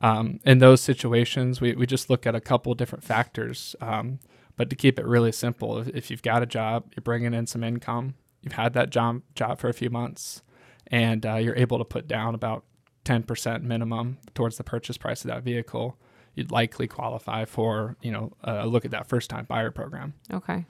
Um, 0.02 0.40
in 0.46 0.60
those 0.60 0.80
situations, 0.82 1.60
we, 1.60 1.74
we 1.74 1.86
just 1.86 2.10
look 2.10 2.26
at 2.26 2.36
a 2.36 2.40
couple 2.42 2.74
different 2.74 3.04
factors. 3.04 3.76
Um, 3.82 4.20
but 4.62 4.70
to 4.70 4.76
keep 4.76 5.00
it 5.00 5.08
really 5.08 5.32
simple, 5.32 5.80
if, 5.80 5.88
if 5.88 6.12
you've 6.12 6.22
got 6.22 6.44
a 6.44 6.46
job, 6.46 6.84
you're 6.96 7.02
bringing 7.02 7.34
in 7.34 7.48
some 7.48 7.64
income, 7.64 8.14
you've 8.44 8.54
had 8.54 8.74
that 8.74 8.92
job 8.92 9.24
job 9.34 9.58
for 9.58 9.70
a 9.70 9.74
few 9.74 9.90
months, 9.90 10.44
and 10.86 11.26
uh, 11.26 11.38
you're 11.38 11.56
able 11.56 11.80
to 11.80 11.84
put 11.84 12.08
down 12.08 12.36
about 12.36 12.64
10% 13.04 13.64
minimum 13.64 14.20
towards 14.36 14.58
the 14.58 14.64
purchase 14.64 15.00
price 15.00 15.26
of 15.26 15.32
that 15.32 15.42
vehicle, 15.42 15.98
you'd 16.36 16.52
likely 16.52 16.88
qualify 16.88 17.44
for 17.44 17.96
you 18.04 18.12
know 18.12 18.34
a 18.44 18.68
look 18.68 18.86
at 18.86 18.92
that 18.92 19.08
first 19.08 19.32
time 19.32 19.46
buyer 19.46 19.72
program. 19.72 20.14
Okay. 20.32 20.64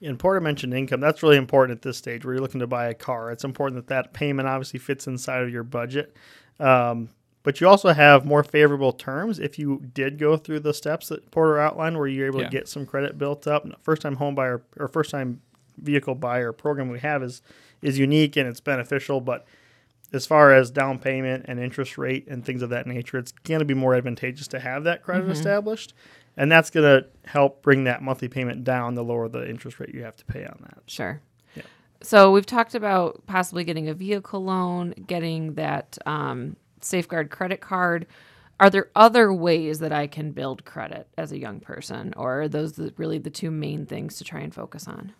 And 0.00 0.18
Porter 0.18 0.40
mentioned 0.40 0.72
income. 0.72 1.00
That's 1.00 1.22
really 1.22 1.36
important 1.36 1.76
at 1.76 1.82
this 1.82 1.98
stage 1.98 2.24
where 2.24 2.32
you're 2.32 2.40
looking 2.40 2.60
to 2.60 2.66
buy 2.66 2.88
a 2.88 2.94
car. 2.94 3.30
It's 3.30 3.44
important 3.44 3.76
that 3.76 3.94
that 3.94 4.14
payment 4.14 4.48
obviously 4.48 4.78
fits 4.80 5.06
inside 5.06 5.42
of 5.42 5.50
your 5.50 5.64
budget. 5.64 6.16
Um, 6.58 7.10
but 7.42 7.60
you 7.60 7.68
also 7.68 7.92
have 7.92 8.24
more 8.24 8.42
favorable 8.42 8.92
terms 8.92 9.38
if 9.38 9.58
you 9.58 9.82
did 9.94 10.18
go 10.18 10.36
through 10.36 10.60
the 10.60 10.74
steps 10.74 11.08
that 11.08 11.30
Porter 11.30 11.58
outlined, 11.58 11.96
where 11.98 12.06
you're 12.06 12.26
able 12.26 12.40
Yeah. 12.40 12.46
to 12.46 12.52
get 12.52 12.68
some 12.68 12.84
credit 12.86 13.16
built 13.18 13.46
up. 13.46 13.66
First 13.82 14.02
time 14.02 14.16
home 14.16 14.34
buyer 14.34 14.62
or 14.78 14.88
first 14.88 15.10
time 15.10 15.40
vehicle 15.78 16.14
buyer 16.16 16.52
program 16.52 16.88
we 16.88 16.98
have 17.00 17.22
is 17.22 17.40
is 17.80 17.98
unique 17.98 18.36
and 18.36 18.48
it's 18.48 18.60
beneficial. 18.60 19.20
But 19.20 19.46
as 20.12 20.26
far 20.26 20.52
as 20.52 20.70
down 20.70 20.98
payment 20.98 21.44
and 21.48 21.60
interest 21.60 21.96
rate 21.96 22.26
and 22.28 22.44
things 22.44 22.62
of 22.62 22.70
that 22.70 22.86
nature, 22.86 23.18
it's 23.18 23.30
going 23.30 23.60
to 23.60 23.64
be 23.64 23.74
more 23.74 23.94
advantageous 23.94 24.48
to 24.48 24.58
have 24.58 24.82
that 24.84 25.02
credit 25.04 25.28
established. 25.30 25.94
And 26.36 26.50
that's 26.50 26.70
going 26.70 26.84
to 27.02 27.06
help 27.28 27.62
bring 27.62 27.84
that 27.84 28.02
monthly 28.02 28.26
payment 28.28 28.64
down 28.64 28.94
the 28.94 29.04
lower 29.04 29.28
the 29.28 29.48
interest 29.48 29.78
rate 29.80 29.94
you 29.94 30.02
have 30.04 30.16
to 30.16 30.24
pay 30.24 30.44
on 30.44 30.58
that. 30.62 30.78
Sure. 30.86 31.20
Yeah. 31.54 31.62
So 32.00 32.32
we've 32.32 32.46
talked 32.46 32.74
about 32.74 33.22
possibly 33.26 33.64
getting 33.64 33.88
a 33.88 33.94
vehicle 33.94 34.42
loan, 34.42 34.94
getting 35.06 35.54
that 35.54 35.98
um, 36.06 36.56
safeguard 36.84 37.30
credit 37.30 37.60
card. 37.60 38.06
Are 38.60 38.70
there 38.70 38.90
other 38.96 39.32
ways 39.32 39.78
that 39.78 39.92
I 39.92 40.08
can 40.08 40.32
build 40.32 40.64
credit 40.64 41.08
as 41.16 41.30
a 41.30 41.38
young 41.38 41.60
person, 41.60 42.12
or 42.16 42.42
are 42.42 42.48
those 42.48 42.72
the, 42.72 42.92
really 42.96 43.18
the 43.18 43.30
two 43.30 43.50
main 43.52 43.86
things 43.86 44.16
to 44.16 44.24
try 44.24 44.40
and 44.40 44.52
focus 44.52 44.88
on? 44.88 45.12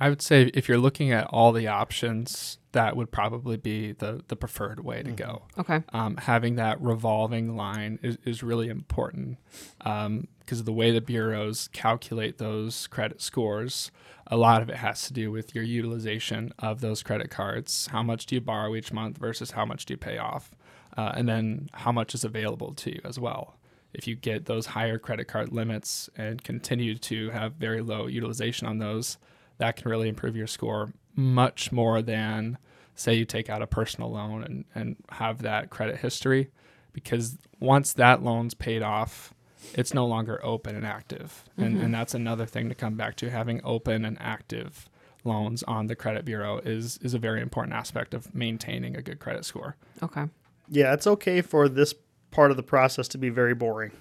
I 0.00 0.08
would 0.08 0.20
say 0.20 0.50
if 0.54 0.68
you're 0.68 0.78
looking 0.78 1.12
at 1.12 1.26
all 1.26 1.52
the 1.52 1.68
options, 1.68 2.58
that 2.72 2.96
would 2.96 3.12
probably 3.12 3.56
be 3.56 3.92
the 3.92 4.24
the 4.26 4.34
preferred 4.34 4.80
way 4.80 5.02
to 5.02 5.12
go. 5.12 5.42
Okay. 5.56 5.82
um, 5.92 6.16
having 6.16 6.56
that 6.56 6.80
revolving 6.80 7.56
line 7.56 8.00
is, 8.02 8.18
is 8.24 8.42
really 8.42 8.68
important 8.68 9.38
because 9.78 10.58
of 10.58 10.64
the 10.64 10.72
way 10.72 10.90
the 10.90 11.00
bureaus 11.00 11.68
calculate 11.68 12.38
those 12.38 12.88
credit 12.88 13.20
scores. 13.22 13.92
A 14.32 14.38
lot 14.38 14.62
of 14.62 14.70
it 14.70 14.76
has 14.76 15.06
to 15.08 15.12
do 15.12 15.30
with 15.30 15.54
your 15.54 15.62
utilization 15.62 16.54
of 16.58 16.80
those 16.80 17.02
credit 17.02 17.28
cards. 17.28 17.88
How 17.88 18.02
much 18.02 18.24
do 18.24 18.34
you 18.34 18.40
borrow 18.40 18.74
each 18.74 18.90
month 18.90 19.18
versus 19.18 19.50
how 19.50 19.66
much 19.66 19.84
do 19.84 19.92
you 19.92 19.98
pay 19.98 20.16
off? 20.16 20.50
Uh, 20.96 21.12
and 21.14 21.28
then 21.28 21.68
how 21.74 21.92
much 21.92 22.14
is 22.14 22.24
available 22.24 22.72
to 22.76 22.94
you 22.94 23.00
as 23.04 23.18
well. 23.18 23.58
If 23.92 24.06
you 24.06 24.16
get 24.16 24.46
those 24.46 24.64
higher 24.64 24.98
credit 24.98 25.28
card 25.28 25.52
limits 25.52 26.08
and 26.16 26.42
continue 26.42 26.96
to 26.96 27.28
have 27.28 27.56
very 27.56 27.82
low 27.82 28.06
utilization 28.06 28.66
on 28.66 28.78
those, 28.78 29.18
that 29.58 29.76
can 29.76 29.90
really 29.90 30.08
improve 30.08 30.34
your 30.34 30.46
score 30.46 30.94
much 31.14 31.70
more 31.70 32.00
than 32.00 32.56
say 32.94 33.12
you 33.12 33.26
take 33.26 33.50
out 33.50 33.60
a 33.60 33.66
personal 33.66 34.12
loan 34.12 34.44
and, 34.44 34.64
and 34.74 34.96
have 35.10 35.42
that 35.42 35.68
credit 35.68 35.98
history 35.98 36.48
because 36.94 37.36
once 37.60 37.92
that 37.92 38.22
loan's 38.22 38.54
paid 38.54 38.80
off 38.80 39.34
it's 39.74 39.94
no 39.94 40.06
longer 40.06 40.40
open 40.44 40.74
and 40.74 40.86
active 40.86 41.44
and, 41.56 41.66
and 41.66 41.76
mm-hmm. 41.76 41.92
that's 41.92 42.14
another 42.14 42.46
thing 42.46 42.68
to 42.68 42.74
come 42.74 42.94
back 42.94 43.16
to 43.16 43.30
having 43.30 43.60
open 43.64 44.04
and 44.04 44.16
active 44.20 44.88
loans 45.24 45.62
on 45.64 45.86
the 45.86 45.94
credit 45.94 46.24
bureau 46.24 46.58
is 46.58 46.98
is 46.98 47.14
a 47.14 47.18
very 47.18 47.40
important 47.40 47.74
aspect 47.74 48.12
of 48.12 48.34
maintaining 48.34 48.96
a 48.96 49.02
good 49.02 49.18
credit 49.18 49.44
score 49.44 49.76
Okay. 50.02 50.24
Yeah, 50.68 50.94
it's 50.94 51.06
okay 51.06 51.42
for 51.42 51.68
this 51.68 51.94
part 52.30 52.50
of 52.50 52.56
the 52.56 52.62
process 52.62 53.06
to 53.08 53.18
be 53.18 53.28
very 53.28 53.54
boring. 53.54 53.92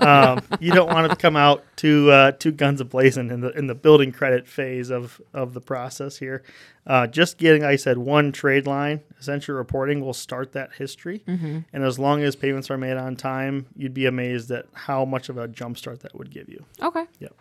Um, 0.00 0.42
you 0.60 0.72
don't 0.72 0.88
want 0.88 1.06
it 1.06 1.08
to 1.10 1.16
come 1.16 1.36
out 1.36 1.64
to 1.76 2.10
uh, 2.10 2.32
too 2.32 2.52
guns 2.52 2.82
ablazing 2.82 3.30
in 3.32 3.40
the 3.40 3.50
in 3.50 3.66
the 3.66 3.74
building 3.74 4.12
credit 4.12 4.46
phase 4.48 4.90
of 4.90 5.20
of 5.32 5.54
the 5.54 5.60
process 5.60 6.18
here. 6.18 6.42
Uh, 6.86 7.06
just 7.06 7.36
getting, 7.36 7.62
like 7.62 7.72
I 7.72 7.76
said, 7.76 7.98
one 7.98 8.30
trade 8.30 8.66
line 8.66 9.00
essentially 9.18 9.56
reporting 9.56 10.00
will 10.00 10.14
start 10.14 10.52
that 10.52 10.72
history, 10.74 11.22
and 11.26 11.64
as 11.72 11.98
long 11.98 12.22
as 12.22 12.36
payments 12.36 12.70
are 12.70 12.78
made 12.78 12.96
on 12.96 13.16
time, 13.16 13.66
you'd 13.76 13.94
be 13.94 14.06
amazed 14.06 14.50
at 14.50 14.66
how 14.72 15.04
much 15.04 15.28
of 15.28 15.36
a 15.36 15.48
jumpstart 15.48 16.00
that 16.00 16.14
would 16.14 16.30
give 16.30 16.48
you. 16.48 16.64
Okay. 16.80 17.04
Yep. 17.18 17.34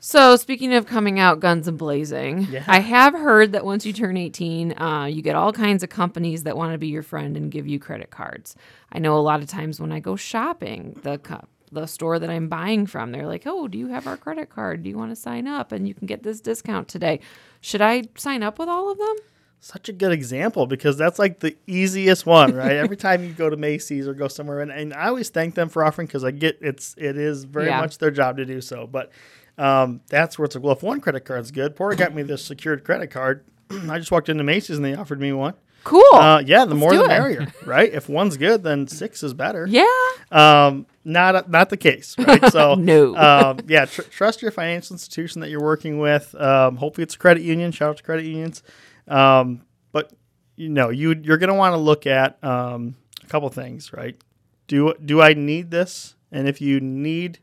So 0.00 0.36
speaking 0.36 0.72
of 0.74 0.86
coming 0.86 1.18
out 1.18 1.40
guns 1.40 1.66
and 1.66 1.76
blazing, 1.76 2.46
Yeah. 2.50 2.62
I 2.68 2.78
have 2.78 3.14
heard 3.14 3.52
that 3.52 3.64
once 3.64 3.84
you 3.84 3.92
turn 3.92 4.16
18, 4.16 4.80
uh, 4.80 5.04
you 5.06 5.22
get 5.22 5.34
all 5.34 5.52
kinds 5.52 5.82
of 5.82 5.90
companies 5.90 6.44
that 6.44 6.56
want 6.56 6.72
to 6.72 6.78
be 6.78 6.86
your 6.88 7.02
friend 7.02 7.36
and 7.36 7.50
give 7.50 7.66
you 7.66 7.80
credit 7.80 8.10
cards. 8.10 8.54
I 8.92 9.00
know 9.00 9.16
a 9.16 9.20
lot 9.20 9.40
of 9.42 9.48
times 9.48 9.80
when 9.80 9.90
I 9.90 9.98
go 10.00 10.14
shopping, 10.14 10.98
the 11.02 11.18
co- 11.18 11.44
the 11.70 11.84
store 11.86 12.18
that 12.18 12.30
I'm 12.30 12.48
buying 12.48 12.86
from, 12.86 13.12
they're 13.12 13.26
like, 13.26 13.42
"Oh, 13.44 13.68
do 13.68 13.76
you 13.76 13.88
have 13.88 14.06
our 14.06 14.16
credit 14.16 14.48
card? 14.48 14.82
Do 14.82 14.88
you 14.88 14.96
want 14.96 15.10
to 15.10 15.16
sign 15.16 15.46
up 15.46 15.70
and 15.70 15.86
you 15.86 15.92
can 15.94 16.06
get 16.06 16.22
this 16.22 16.40
discount 16.40 16.88
today?" 16.88 17.20
Should 17.60 17.82
I 17.82 18.04
sign 18.16 18.42
up 18.42 18.58
with 18.58 18.68
all 18.68 18.90
of 18.90 18.98
them? 18.98 19.16
such 19.60 19.88
a 19.88 19.92
good 19.92 20.12
example 20.12 20.68
because 20.68 20.96
that's 20.96 21.18
like 21.18 21.40
the 21.40 21.56
easiest 21.66 22.24
one, 22.24 22.54
right? 22.54 22.76
Every 22.76 22.96
time 22.96 23.24
you 23.24 23.30
go 23.32 23.50
to 23.50 23.56
Macy's 23.56 24.06
or 24.06 24.14
go 24.14 24.28
somewhere, 24.28 24.60
and, 24.60 24.70
and 24.70 24.94
I 24.94 25.08
always 25.08 25.30
thank 25.30 25.56
them 25.56 25.68
for 25.68 25.84
offering 25.84 26.06
because 26.06 26.22
I 26.22 26.30
get 26.30 26.58
it's 26.60 26.94
it 26.96 27.16
is 27.18 27.42
very 27.42 27.66
Yeah. 27.66 27.80
much 27.80 27.98
their 27.98 28.12
job 28.12 28.36
to 28.36 28.44
do 28.44 28.60
so. 28.60 28.86
But 28.86 29.10
um, 29.58 30.00
that's 30.08 30.38
where 30.38 30.46
it's 30.46 30.54
like, 30.54 30.64
well, 30.64 30.74
if 30.74 30.82
one 30.82 31.00
credit 31.00 31.24
card's 31.24 31.50
good, 31.50 31.76
Porter 31.76 31.96
got 31.96 32.14
me 32.14 32.22
this 32.22 32.44
secured 32.44 32.84
credit 32.84 33.08
card. 33.10 33.44
I 33.70 33.98
just 33.98 34.10
walked 34.10 34.28
into 34.28 34.44
Macy's 34.44 34.76
and 34.76 34.84
they 34.84 34.94
offered 34.94 35.20
me 35.20 35.32
one. 35.32 35.54
Cool. 35.84 36.02
Uh, 36.14 36.40
yeah, 36.44 36.64
the 36.64 36.74
more 36.74 36.94
the 36.94 37.04
it. 37.04 37.08
merrier, 37.08 37.46
right? 37.64 37.90
If 37.92 38.08
one's 38.08 38.36
good, 38.36 38.62
then 38.62 38.88
six 38.88 39.22
is 39.22 39.32
better. 39.32 39.66
yeah. 39.66 39.86
Um, 40.30 40.86
not 41.04 41.48
not 41.48 41.70
the 41.70 41.76
case, 41.78 42.14
right? 42.18 42.44
So 42.52 42.74
No. 42.78 43.16
um, 43.16 43.60
yeah, 43.66 43.86
tr- 43.86 44.02
trust 44.02 44.42
your 44.42 44.50
financial 44.50 44.92
institution 44.94 45.40
that 45.40 45.48
you're 45.48 45.62
working 45.62 45.98
with. 45.98 46.34
Um, 46.34 46.76
hopefully, 46.76 47.04
it's 47.04 47.14
a 47.14 47.18
credit 47.18 47.42
union. 47.42 47.72
Shout 47.72 47.90
out 47.90 47.96
to 47.98 48.02
credit 48.02 48.26
unions. 48.26 48.62
Um, 49.06 49.62
but 49.92 50.12
you 50.56 50.68
know, 50.68 50.90
you 50.90 51.14
you're 51.22 51.38
going 51.38 51.48
to 51.48 51.54
want 51.54 51.72
to 51.72 51.78
look 51.78 52.06
at 52.06 52.42
um, 52.44 52.96
a 53.22 53.26
couple 53.26 53.48
things, 53.48 53.92
right? 53.92 54.20
Do 54.66 54.92
do 55.02 55.22
I 55.22 55.32
need 55.32 55.70
this? 55.70 56.14
And 56.30 56.46
if 56.46 56.60
you 56.60 56.80
need 56.80 57.38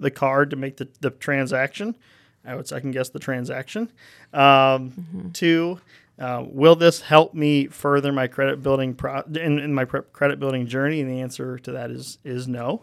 the 0.00 0.10
card 0.10 0.50
to 0.50 0.56
make 0.56 0.76
the, 0.76 0.88
the 1.00 1.10
transaction, 1.10 1.96
I 2.44 2.54
would 2.54 2.66
second 2.66 2.92
guess 2.92 3.10
the 3.10 3.18
transaction. 3.18 3.92
Um, 4.32 5.30
Two, 5.32 5.80
uh, 6.18 6.44
will 6.46 6.76
this 6.76 7.00
help 7.00 7.34
me 7.34 7.66
further 7.66 8.12
my 8.12 8.26
credit 8.26 8.62
building 8.62 8.94
pro- 8.94 9.22
in, 9.22 9.58
in 9.58 9.72
my 9.74 9.84
pre- 9.84 10.02
credit 10.12 10.38
building 10.38 10.66
journey? 10.66 11.00
And 11.00 11.10
the 11.10 11.20
answer 11.20 11.58
to 11.60 11.72
that 11.72 11.90
is 11.90 12.18
is 12.24 12.48
no. 12.48 12.82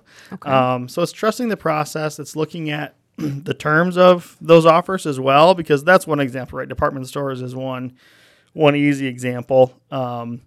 Um, 0.75 0.87
so 0.87 1.01
it's 1.01 1.11
trusting 1.11 1.49
the 1.49 1.57
process. 1.57 2.19
It's 2.19 2.35
looking 2.35 2.69
at 2.69 2.95
the 3.17 3.53
terms 3.53 3.97
of 3.97 4.37
those 4.41 4.65
offers 4.65 5.05
as 5.05 5.19
well, 5.19 5.53
because 5.53 5.83
that's 5.83 6.07
one 6.07 6.19
example, 6.19 6.59
right? 6.59 6.67
Department 6.67 7.07
stores 7.07 7.41
is 7.41 7.55
one 7.55 7.93
one 8.53 8.75
easy 8.75 9.05
example. 9.07 9.73
Um, 9.91 10.41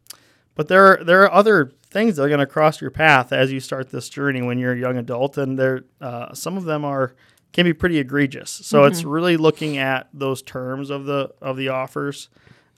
but 0.57 0.69
there 0.69 1.01
are, 1.01 1.05
there 1.05 1.23
are 1.23 1.33
other 1.33 1.73
things 1.91 2.17
that 2.17 2.23
are 2.23 2.29
going 2.29 2.41
to 2.41 2.47
cross 2.47 2.81
your 2.81 2.91
path 2.91 3.33
as 3.33 3.53
you 3.53 3.61
start 3.61 3.91
this 3.91 4.09
journey 4.09 4.43
when 4.43 4.59
you're 4.59 4.73
a 4.73 4.79
young 4.79 4.97
adult, 4.97 5.37
and 5.39 5.59
there 5.59 5.85
uh, 6.01 6.33
some 6.35 6.57
of 6.57 6.65
them 6.65 6.85
are 6.85 7.15
can 7.53 7.65
be 7.65 7.73
pretty 7.73 7.99
egregious. 7.99 8.51
So 8.51 8.85
it's 8.85 9.03
really 9.05 9.37
looking 9.37 9.77
at 9.77 10.09
those 10.13 10.41
terms 10.43 10.91
of 10.91 11.05
the 11.05 11.33
of 11.43 11.57
the 11.57 11.69
offers. 11.69 12.29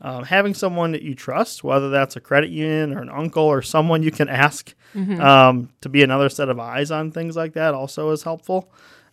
Um, 0.00 0.24
having 0.24 0.52
someone 0.54 0.90
that 0.92 1.02
you 1.02 1.14
trust, 1.14 1.62
whether 1.62 1.88
that's 1.88 2.16
a 2.16 2.20
credit 2.20 2.50
union 2.50 2.92
or 2.92 3.02
an 3.02 3.08
uncle 3.08 3.44
or 3.44 3.62
someone 3.62 4.02
you 4.02 4.10
can 4.10 4.28
ask 4.28 4.74
um, 5.20 5.68
to 5.80 5.88
be 5.88 6.02
another 6.02 6.28
set 6.28 6.48
of 6.48 6.58
eyes 6.58 6.90
on 6.90 7.12
things 7.12 7.36
like 7.36 7.52
that, 7.52 7.72
also 7.72 8.10
is 8.10 8.24
helpful. 8.24 8.68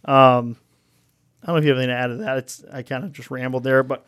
Um, 0.06 0.58
I 1.44 1.48
don't 1.48 1.56
know 1.56 1.58
if 1.58 1.64
you 1.66 1.70
have 1.70 1.78
anything 1.78 1.96
to 1.96 2.02
add 2.02 2.08
to 2.08 2.16
that. 2.16 2.38
It's 2.40 2.64
I 2.72 2.82
kind 2.82 3.04
of 3.04 3.12
just 3.12 3.30
rambled 3.30 3.64
there, 3.64 3.84
but 3.84 4.06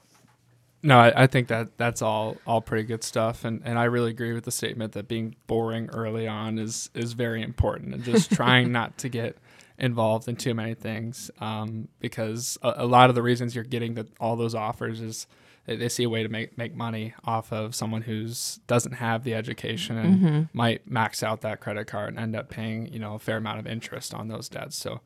No, 0.84 0.98
I, 0.98 1.24
I 1.24 1.28
think 1.28 1.48
that 1.50 1.78
that's 1.78 2.02
all 2.02 2.38
all 2.48 2.62
pretty 2.62 2.84
good 2.84 3.04
stuff, 3.04 3.46
and, 3.46 3.62
and 3.64 3.78
I 3.78 3.84
really 3.84 4.10
agree 4.10 4.34
with 4.34 4.46
the 4.46 4.52
statement 4.52 4.94
that 4.94 5.08
being 5.08 5.36
boring 5.48 5.90
early 5.90 6.28
on 6.28 6.58
is 6.58 6.90
is 6.96 7.14
very 7.14 7.42
important, 7.42 7.94
and 7.94 8.04
just 8.04 8.32
trying 8.36 8.72
not 8.72 8.98
to 9.00 9.10
get 9.10 9.38
involved 9.78 10.28
in 10.28 10.36
too 10.36 10.54
many 10.54 10.74
things, 10.74 11.30
um, 11.40 11.88
because 12.00 12.58
a, 12.62 12.74
a 12.78 12.86
lot 12.86 13.10
of 13.10 13.16
the 13.16 13.22
reasons 13.22 13.56
you're 13.56 13.64
getting 13.64 13.94
the, 13.94 14.08
all 14.20 14.36
those 14.36 14.56
offers 14.56 15.02
is 15.02 15.28
they, 15.66 15.76
they 15.76 15.90
see 15.90 16.04
a 16.04 16.10
way 16.10 16.24
to 16.24 16.30
make 16.30 16.58
make 16.58 16.76
money 16.76 17.14
off 17.24 17.54
of 17.54 17.76
someone 17.76 18.02
who's 18.02 18.60
doesn't 18.68 18.94
have 18.94 19.24
the 19.24 19.36
education 19.36 19.98
and 19.98 20.50
might 20.54 20.90
max 20.90 21.22
out 21.22 21.42
that 21.42 21.60
credit 21.60 21.86
card 21.86 22.10
and 22.10 22.20
end 22.20 22.36
up 22.36 22.50
paying 22.50 22.92
you 22.92 23.00
know 23.00 23.16
a 23.16 23.20
fair 23.20 23.38
amount 23.38 23.60
of 23.60 23.68
interest 23.68 24.14
on 24.14 24.28
those 24.28 24.50
debts. 24.50 24.76
So 24.76 25.02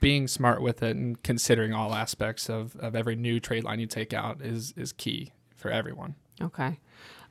being 0.00 0.28
smart 0.28 0.60
with 0.60 0.82
it 0.82 0.96
and 0.96 1.22
considering 1.22 1.72
all 1.72 1.94
aspects 1.94 2.48
of, 2.50 2.76
of 2.76 2.94
every 2.94 3.16
new 3.16 3.40
trade 3.40 3.64
line 3.64 3.80
you 3.80 3.86
take 3.86 4.12
out 4.12 4.40
is 4.42 4.72
is 4.76 4.92
key 4.92 5.32
for 5.54 5.70
everyone. 5.70 6.14
Okay. 6.40 6.78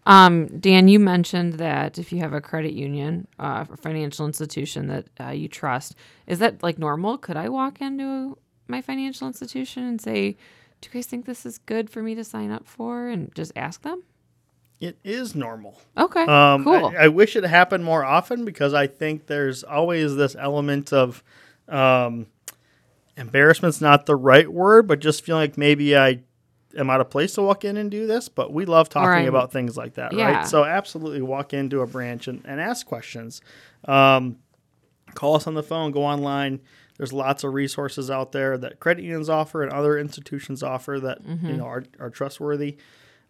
Um, 0.08 0.60
Dan, 0.60 0.88
you 0.88 1.00
mentioned 1.00 1.54
that 1.54 1.98
if 1.98 2.12
you 2.14 2.20
have 2.20 2.34
a 2.34 2.42
credit 2.42 2.74
union 2.74 3.28
uh, 3.40 3.66
or 3.68 3.76
financial 3.78 4.26
institution 4.28 4.88
that 4.88 5.08
uh, 5.20 5.30
you 5.32 5.48
trust, 5.48 5.96
is 6.28 6.38
that 6.40 6.62
like 6.62 6.78
normal? 6.78 7.18
Could 7.18 7.38
I 7.38 7.50
walk 7.50 7.82
into 7.82 8.38
my 8.68 8.82
financial 8.82 9.28
institution 9.28 9.84
and 9.84 10.00
say, 10.00 10.38
"Do 10.82 10.90
you 10.90 10.94
guys 10.94 11.08
think 11.08 11.26
this 11.26 11.44
is 11.46 11.58
good 11.58 11.90
for 11.90 12.04
me 12.04 12.14
to 12.16 12.24
sign 12.24 12.52
up 12.52 12.68
for?" 12.68 13.08
and 13.08 13.34
just 13.34 13.52
ask 13.56 13.82
them? 13.82 14.04
It 14.80 14.98
is 15.04 15.34
normal. 15.36 15.80
Okay, 15.98 16.24
Um, 16.26 16.64
cool. 16.64 16.88
I, 16.88 17.06
I 17.06 17.08
wish 17.08 17.36
it 17.36 17.44
happened 17.46 17.84
more 17.86 18.04
often 18.04 18.44
because 18.46 18.74
I 18.74 18.86
think 18.88 19.26
there's 19.28 19.64
always 19.64 20.16
this 20.16 20.36
element 20.38 20.92
of 20.94 21.24
um, 21.70 22.28
embarrassment's 23.18 23.82
not 23.82 24.06
the 24.06 24.16
right 24.16 24.52
word, 24.52 24.88
but 24.88 25.00
just 25.00 25.24
feeling 25.24 25.42
like 25.42 25.58
maybe 25.58 25.96
I 25.98 26.22
am 26.78 26.90
out 26.90 27.00
of 27.02 27.10
place 27.10 27.34
to 27.36 27.42
walk 27.42 27.64
in 27.64 27.78
and 27.78 27.90
do 27.90 28.06
this. 28.08 28.28
But 28.30 28.52
we 28.54 28.66
love 28.66 28.90
talking 28.90 29.10
Right. 29.10 29.28
about 29.28 29.52
things 29.52 29.78
like 29.78 29.94
that, 29.96 30.14
Yeah. 30.14 30.32
right? 30.40 30.48
So 30.48 30.66
absolutely 30.66 31.22
walk 31.22 31.54
into 31.54 31.82
a 31.82 31.88
branch 31.88 32.28
and, 32.28 32.42
and 32.46 32.60
ask 32.60 32.86
questions. 32.86 33.42
Um, 33.86 34.38
call 35.14 35.36
us 35.36 35.48
on 35.48 35.54
the 35.54 35.64
phone, 35.64 35.92
go 35.92 36.04
online. 36.04 36.60
There's 36.98 37.14
lots 37.14 37.44
of 37.44 37.54
resources 37.54 38.10
out 38.10 38.32
there 38.32 38.58
that 38.58 38.80
credit 38.80 39.04
unions 39.04 39.30
offer 39.30 39.64
and 39.64 39.72
other 39.72 39.98
institutions 39.98 40.64
offer 40.64 41.00
that 41.02 41.24
Mm-hmm. 41.26 41.48
you 41.48 41.58
know 41.58 41.66
are, 41.66 41.84
are 42.00 42.10
trustworthy. 42.10 42.78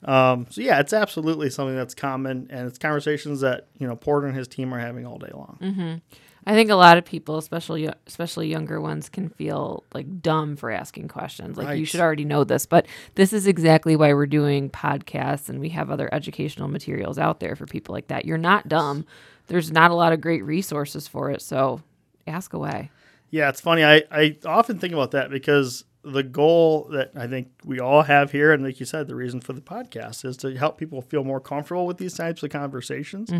Um, 0.04 0.46
so 0.50 0.62
yeah, 0.62 0.80
it's 0.80 0.94
absolutely 0.94 1.50
something 1.50 1.76
that's 1.76 1.96
common, 1.96 2.48
and 2.52 2.68
it's 2.68 2.78
conversations 2.78 3.42
that 3.42 3.68
you 3.80 3.88
know 3.88 3.96
Porter 3.96 4.28
and 4.28 4.36
his 4.36 4.48
team 4.48 4.74
are 4.74 4.80
having 4.80 5.06
all 5.06 5.18
day 5.18 5.32
long. 5.34 6.02
I 6.48 6.54
think 6.54 6.70
a 6.70 6.76
lot 6.76 7.00
of 7.00 7.06
people, 7.06 7.38
especially 7.40 7.90
especially 8.06 8.48
younger 8.50 8.80
ones, 8.80 9.10
can 9.10 9.30
feel 9.30 9.84
like 9.96 10.22
dumb 10.22 10.56
for 10.58 10.70
asking 10.70 11.08
questions. 11.08 11.58
Like 11.58 11.78
you 11.80 11.86
should 11.86 12.02
already 12.02 12.26
know 12.26 12.44
this, 12.44 12.68
but 12.68 12.86
this 13.16 13.34
is 13.34 13.48
exactly 13.48 13.96
why 13.96 14.14
we're 14.14 14.28
doing 14.28 14.70
podcasts 14.70 15.50
and 15.50 15.60
we 15.60 15.70
have 15.70 15.90
other 15.90 16.08
educational 16.14 16.68
materials 16.68 17.18
out 17.18 17.40
there 17.40 17.56
for 17.56 17.66
people 17.66 17.94
like 17.94 18.08
that. 18.08 18.26
You're 18.26 18.38
not 18.38 18.68
dumb. 18.68 19.06
There's 19.48 19.72
not 19.72 19.90
a 19.90 19.96
lot 19.96 20.14
of 20.14 20.22
great 20.22 20.44
resources 20.44 21.08
for 21.08 21.32
it, 21.32 21.42
so 21.42 21.82
ask 22.28 22.54
away. 22.54 22.92
Yeah, 23.32 23.50
it's 23.50 23.62
funny. 23.62 23.84
I, 23.84 24.04
I 24.12 24.38
often 24.46 24.78
think 24.78 24.94
about 24.94 25.12
that 25.12 25.32
because 25.32 25.84
the 26.06 26.22
goal 26.24 26.88
that 26.92 27.12
I 27.16 27.26
think 27.28 27.48
we 27.66 27.80
all 27.80 28.04
have 28.04 28.32
here, 28.32 28.54
and 28.54 28.64
like 28.64 28.80
you 28.80 28.86
said, 28.86 29.08
the 29.08 29.16
reason 29.16 29.42
for 29.42 29.54
the 29.54 29.62
podcast 29.62 30.24
is 30.24 30.38
to 30.38 30.56
help 30.56 30.78
people 30.78 31.02
feel 31.02 31.24
more 31.24 31.40
comfortable 31.40 31.88
with 31.88 31.98
these 31.98 32.14
types 32.14 32.44
of 32.44 32.52
conversations. 32.52 33.32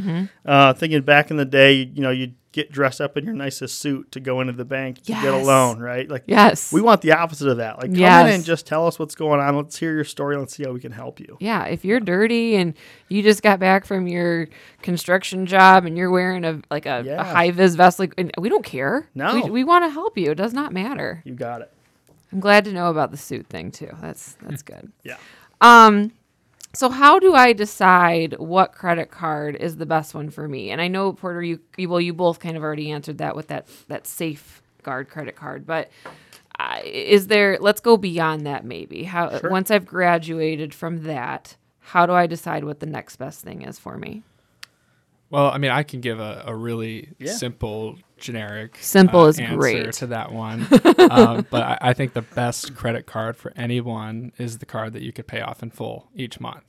Uh, 0.46 0.74
thinking 0.74 1.02
back 1.04 1.30
in 1.32 1.38
the 1.38 1.46
day, 1.46 1.74
you 1.74 2.02
know, 2.02 2.10
you'd 2.12 2.36
get 2.52 2.72
dressed 2.72 3.02
up 3.02 3.18
in 3.18 3.26
your 3.26 3.34
nicest 3.34 3.78
suit 3.80 4.10
to 4.14 4.20
go 4.22 4.40
into 4.40 4.54
the 4.54 4.64
bank 4.64 4.98
to 5.04 5.12
get 5.12 5.34
a 5.34 5.38
loan, 5.38 5.78
right? 5.78 6.10
Like, 6.10 6.24
Yes. 6.26 6.72
we 6.72 6.80
want 6.82 7.02
the 7.02 7.12
opposite 7.12 7.50
of 7.50 7.58
that. 7.58 7.74
Like, 7.78 7.88
come 7.88 7.96
in 7.96 8.00
Yes. 8.00 8.34
and 8.36 8.46
just 8.46 8.66
tell 8.66 8.88
us 8.88 8.98
what's 8.98 9.14
going 9.14 9.42
on. 9.42 9.58
Let's 9.58 9.78
hear 9.78 9.94
your 9.94 10.06
story. 10.06 10.38
Let's 10.38 10.56
see 10.56 10.64
how 10.64 10.72
we 10.72 10.80
can 10.80 10.94
help 10.94 11.20
you. 11.20 11.38
Yeah, 11.42 11.66
if 11.66 11.84
you're 11.84 12.00
dirty 12.00 12.56
and 12.56 12.74
you 13.10 13.22
just 13.22 13.44
got 13.44 13.60
back 13.60 13.86
from 13.86 14.08
your 14.08 14.48
construction 14.82 15.46
job 15.46 15.86
and 15.86 15.98
you're 15.98 16.10
wearing 16.12 16.46
a 16.46 16.62
like 16.72 16.86
a, 16.86 17.04
Yeah. 17.06 17.20
a 17.22 17.24
high 17.26 17.52
vis 17.52 17.76
vest, 17.76 18.00
like 18.00 18.14
we 18.40 18.48
don't 18.48 18.64
care. 18.66 19.10
No. 19.14 19.34
we, 19.36 19.50
we 19.50 19.64
want 19.66 19.84
to 19.84 19.90
help 19.90 20.18
you. 20.18 20.32
It 20.32 20.36
does 20.36 20.54
not 20.54 20.72
matter. 20.72 21.22
You 21.26 21.34
got 21.34 21.62
it. 21.62 21.72
I'm 22.36 22.42
glad 22.42 22.66
to 22.66 22.74
know 22.74 22.90
about 22.90 23.12
the 23.12 23.18
suit 23.18 23.48
thing 23.48 23.72
too. 23.72 23.90
That's 24.02 24.34
that's 24.42 24.62
good. 24.74 24.92
Yeah. 25.04 25.16
Um, 25.62 26.12
so 26.74 26.90
how 26.90 27.18
do 27.18 27.34
I 27.34 27.54
decide 27.54 28.38
what 28.38 28.74
credit 28.74 29.10
card 29.10 29.56
is 29.56 29.78
the 29.78 29.86
best 29.86 30.14
one 30.14 30.30
for 30.30 30.46
me? 30.50 30.70
And 30.70 30.82
I 30.82 30.90
know 30.90 31.14
Porter, 31.14 31.42
you, 31.42 31.62
you 31.78 31.88
well, 31.88 32.02
you 32.02 32.14
both 32.14 32.40
kind 32.42 32.58
of 32.58 32.64
already 32.64 32.92
answered 32.92 33.20
that 33.20 33.38
with 33.38 33.48
that 33.48 33.68
that 33.88 34.06
safeguard 34.06 35.10
credit 35.10 35.36
card, 35.36 35.66
but. 35.66 35.90
Uh, 36.58 36.80
is 36.86 37.28
there 37.28 37.58
let's 37.60 37.82
go 37.82 37.98
beyond 37.98 38.46
that 38.46 38.64
maybe 38.64 39.04
how 39.04 39.30
Sure. 39.40 39.50
once 39.50 39.70
i've 39.70 39.86
graduated 39.86 40.74
from 40.74 41.04
that 41.04 41.58
how 41.82 42.06
do 42.06 42.14
i 42.14 42.28
decide 42.28 42.64
what 42.64 42.80
the 42.80 42.86
next 42.86 43.18
best 43.18 43.42
thing 43.44 43.62
is 43.64 43.78
for 43.78 43.98
me 43.98 44.24
Well, 45.30 45.48
I 45.50 45.58
mean, 45.58 45.72
I 45.72 45.84
can 45.84 46.00
give 46.00 46.18
a, 46.18 46.44
a 46.48 46.56
really 46.56 47.10
Yeah. 47.20 47.34
simple, 47.34 47.98
generic 48.18 48.78
Simple 48.82 49.22
uh, 49.22 49.28
is 49.28 49.40
answer 49.40 49.58
great. 49.58 49.94
to 49.94 50.08
that 50.08 50.32
one. 50.32 50.68
um, 51.12 51.46
but 51.52 51.64
I, 51.64 51.78
I 51.82 51.94
think 51.94 52.14
the 52.14 52.22
best 52.22 52.76
credit 52.76 53.06
card 53.06 53.38
for 53.38 53.54
anyone 53.56 54.32
is 54.38 54.60
the 54.60 54.66
card 54.66 54.94
that 54.94 55.02
you 55.02 55.12
could 55.12 55.28
pay 55.28 55.42
off 55.42 55.62
in 55.62 55.70
full 55.72 56.10
each 56.16 56.40
month. 56.40 56.64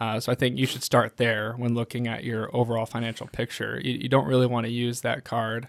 Uh, 0.00 0.18
so 0.18 0.32
I 0.32 0.34
think 0.34 0.58
you 0.58 0.66
should 0.66 0.82
start 0.82 1.18
there 1.18 1.52
when 1.52 1.74
looking 1.74 2.08
at 2.08 2.24
your 2.24 2.54
overall 2.56 2.86
financial 2.86 3.26
picture. 3.26 3.80
You, 3.84 3.92
you 3.92 4.08
don't 4.08 4.26
really 4.26 4.46
want 4.46 4.64
to 4.64 4.72
use 4.72 5.02
that 5.02 5.24
card 5.24 5.68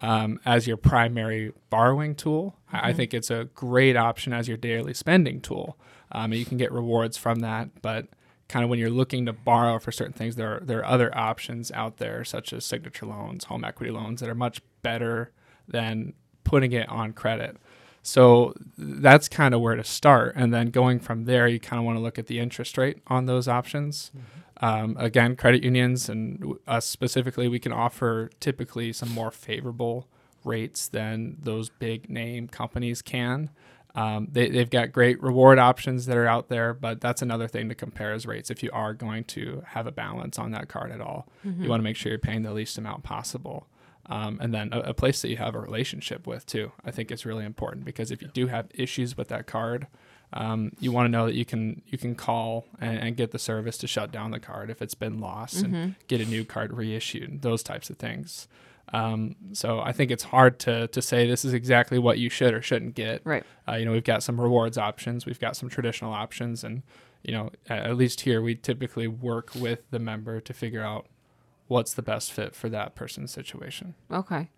um, 0.00 0.38
as 0.44 0.66
your 0.66 0.76
primary 0.76 1.52
borrowing 1.68 2.14
tool. 2.14 2.56
I, 2.72 2.90
I 2.90 2.92
think 2.92 3.12
it's 3.12 3.30
a 3.30 3.48
great 3.54 3.96
option 3.96 4.32
as 4.32 4.46
your 4.46 4.56
daily 4.56 4.94
spending 4.94 5.40
tool. 5.40 5.76
Um, 6.12 6.32
you 6.32 6.44
can 6.44 6.58
get 6.58 6.70
rewards 6.70 7.16
from 7.16 7.40
that, 7.40 7.82
but 7.82 8.06
kind 8.52 8.64
of 8.64 8.68
when 8.68 8.78
you're 8.78 8.90
looking 8.90 9.24
to 9.24 9.32
borrow 9.32 9.78
for 9.78 9.90
certain 9.90 10.12
things, 10.12 10.36
there 10.36 10.56
are, 10.56 10.60
there 10.60 10.80
are 10.80 10.84
other 10.84 11.16
options 11.16 11.72
out 11.72 11.96
there, 11.96 12.22
such 12.22 12.52
as 12.52 12.66
signature 12.66 13.06
loans, 13.06 13.44
home 13.44 13.64
equity 13.64 13.90
loans, 13.90 14.20
that 14.20 14.28
are 14.28 14.34
much 14.34 14.60
better 14.82 15.32
than 15.66 16.12
putting 16.44 16.72
it 16.72 16.86
on 16.90 17.14
credit. 17.14 17.56
So 18.02 18.52
that's 18.76 19.26
kind 19.26 19.54
of 19.54 19.62
where 19.62 19.74
to 19.74 19.84
start. 19.84 20.34
And 20.36 20.52
then 20.52 20.68
going 20.68 21.00
from 21.00 21.24
there, 21.24 21.48
you 21.48 21.58
kind 21.58 21.80
of 21.80 21.86
want 21.86 21.96
to 21.96 22.02
look 22.02 22.18
at 22.18 22.26
the 22.26 22.40
interest 22.40 22.76
rate 22.76 22.98
on 23.06 23.24
those 23.24 23.48
options. 23.48 24.10
Um, 24.60 24.96
again, 24.98 25.34
credit 25.34 25.64
unions 25.64 26.10
and 26.10 26.54
us 26.66 26.84
specifically, 26.84 27.48
we 27.48 27.58
can 27.58 27.72
offer 27.72 28.30
typically 28.38 28.92
some 28.92 29.08
more 29.08 29.30
favorable 29.30 30.08
rates 30.44 30.88
than 30.88 31.38
those 31.40 31.70
big 31.70 32.10
name 32.10 32.48
companies 32.48 33.00
can. 33.00 33.48
Um, 33.94 34.28
they, 34.32 34.48
they've 34.48 34.70
got 34.70 34.90
great 34.92 35.22
reward 35.22 35.58
options 35.58 36.06
that 36.06 36.16
are 36.16 36.26
out 36.26 36.48
there, 36.48 36.72
but 36.72 37.00
that's 37.00 37.20
another 37.20 37.46
thing 37.46 37.68
to 37.68 37.74
compare 37.74 38.12
as 38.12 38.24
rates 38.24 38.50
if 38.50 38.62
you 38.62 38.70
are 38.72 38.94
going 38.94 39.24
to 39.24 39.62
have 39.66 39.86
a 39.86 39.92
balance 39.92 40.38
on 40.38 40.50
that 40.52 40.68
card 40.68 40.90
at 40.90 41.00
all. 41.00 41.28
You 41.62 41.68
want 41.68 41.80
to 41.80 41.84
make 41.84 41.96
sure 41.96 42.10
you're 42.10 42.18
paying 42.18 42.42
the 42.42 42.52
least 42.54 42.78
amount 42.78 43.02
possible. 43.02 43.66
Um, 44.06 44.38
and 44.40 44.52
then 44.52 44.70
a, 44.72 44.80
a 44.80 44.94
place 44.94 45.22
that 45.22 45.28
you 45.28 45.36
have 45.36 45.54
a 45.54 45.60
relationship 45.60 46.26
with 46.26 46.44
too. 46.46 46.72
I 46.84 46.90
think 46.90 47.10
is 47.12 47.24
really 47.26 47.44
important 47.44 47.84
because 47.84 48.10
if 48.10 48.20
you 48.22 48.28
do 48.28 48.46
have 48.48 48.66
issues 48.74 49.16
with 49.16 49.28
that 49.28 49.46
card, 49.46 49.86
um, 50.32 50.72
you 50.80 50.90
want 50.90 51.06
to 51.06 51.10
know 51.10 51.26
that 51.26 51.34
you 51.34 51.44
can 51.44 51.82
you 51.86 51.98
can 51.98 52.14
call 52.14 52.66
and, 52.80 52.98
and 52.98 53.16
get 53.16 53.30
the 53.30 53.38
service 53.38 53.76
to 53.78 53.86
shut 53.86 54.10
down 54.10 54.30
the 54.30 54.40
card 54.40 54.70
if 54.70 54.80
it's 54.80 54.94
been 54.94 55.20
lost 55.20 55.62
and 55.62 55.94
get 56.08 56.20
a 56.20 56.24
new 56.24 56.44
card 56.44 56.72
reissued. 56.72 57.42
Those 57.42 57.62
types 57.62 57.90
of 57.90 57.98
things. 57.98 58.48
Um, 58.92 59.36
so 59.52 59.80
I 59.80 59.92
think 59.92 60.10
it's 60.10 60.24
hard 60.24 60.58
to 60.60 60.86
to 60.88 61.02
say 61.02 61.26
this 61.26 61.44
is 61.44 61.54
exactly 61.54 61.98
what 61.98 62.18
you 62.18 62.28
should 62.28 62.52
or 62.54 62.62
shouldn't 62.62 62.94
get. 62.94 63.22
Right. 63.24 63.44
Uh, 63.66 63.76
you 63.76 63.84
know, 63.84 63.92
we've 63.92 64.04
got 64.04 64.22
some 64.22 64.40
rewards 64.40 64.76
options, 64.76 65.24
we've 65.24 65.40
got 65.40 65.56
some 65.56 65.68
traditional 65.68 66.12
options, 66.12 66.62
and 66.62 66.82
you 67.22 67.32
know, 67.32 67.50
at, 67.68 67.96
least 67.96 68.22
here 68.22 68.42
we 68.42 68.54
typically 68.54 69.06
work 69.06 69.54
with 69.54 69.88
the 69.90 69.98
member 69.98 70.40
to 70.40 70.52
figure 70.52 70.82
out 70.82 71.06
what's 71.68 71.94
the 71.94 72.02
best 72.02 72.32
fit 72.32 72.54
for 72.54 72.68
that 72.68 72.94
person's 72.94 73.30
situation. 73.30 73.94
Okay. 74.10 74.50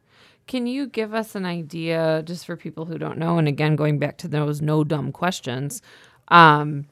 Can 0.46 0.66
you 0.66 0.86
give 0.86 1.14
us 1.14 1.34
an 1.34 1.44
idea, 1.46 2.22
just 2.24 2.44
for 2.46 2.56
people 2.56 2.86
who 2.86 2.98
don't 2.98 3.18
know, 3.18 3.38
and 3.38 3.48
again, 3.48 3.76
going 3.76 3.98
back 3.98 4.16
to 4.18 4.28
those 4.28 4.60
no 4.60 4.82
dumb 4.82 5.12
questions, 5.12 5.80
um, 6.28 6.86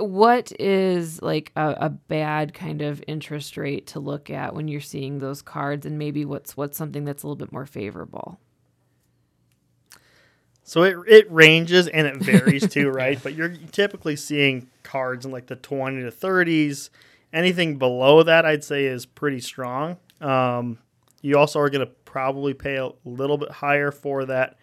what 0.00 0.52
is 0.58 1.20
like 1.22 1.52
a, 1.56 1.76
a 1.80 1.88
bad 1.90 2.54
kind 2.54 2.82
of 2.82 3.02
interest 3.06 3.56
rate 3.56 3.86
to 3.88 4.00
look 4.00 4.30
at 4.30 4.54
when 4.54 4.68
you're 4.68 4.80
seeing 4.80 5.18
those 5.18 5.42
cards, 5.42 5.86
and 5.86 5.98
maybe 5.98 6.24
what's 6.24 6.56
what's 6.56 6.76
something 6.76 7.04
that's 7.04 7.22
a 7.22 7.26
little 7.26 7.36
bit 7.36 7.52
more 7.52 7.66
favorable? 7.66 8.38
So 10.62 10.82
it 10.82 10.96
it 11.06 11.30
ranges 11.30 11.88
and 11.88 12.06
it 12.06 12.16
varies 12.16 12.68
too, 12.68 12.90
right? 12.92 13.20
But 13.22 13.34
you're 13.34 13.54
typically 13.72 14.16
seeing 14.16 14.68
cards 14.82 15.24
in 15.26 15.32
like 15.32 15.46
the 15.46 15.56
20 15.56 16.02
to 16.02 16.10
30s. 16.10 16.90
Anything 17.32 17.76
below 17.76 18.22
that, 18.22 18.44
I'd 18.44 18.64
say, 18.64 18.86
is 18.86 19.06
pretty 19.06 19.40
strong. 19.40 19.98
Um, 20.20 20.78
you 21.22 21.38
also 21.38 21.60
are 21.60 21.70
going 21.70 21.86
to 21.86 21.92
probably 22.04 22.54
pay 22.54 22.76
a 22.76 22.90
little 23.04 23.38
bit 23.38 23.50
higher 23.50 23.92
for 23.92 24.24
that 24.26 24.56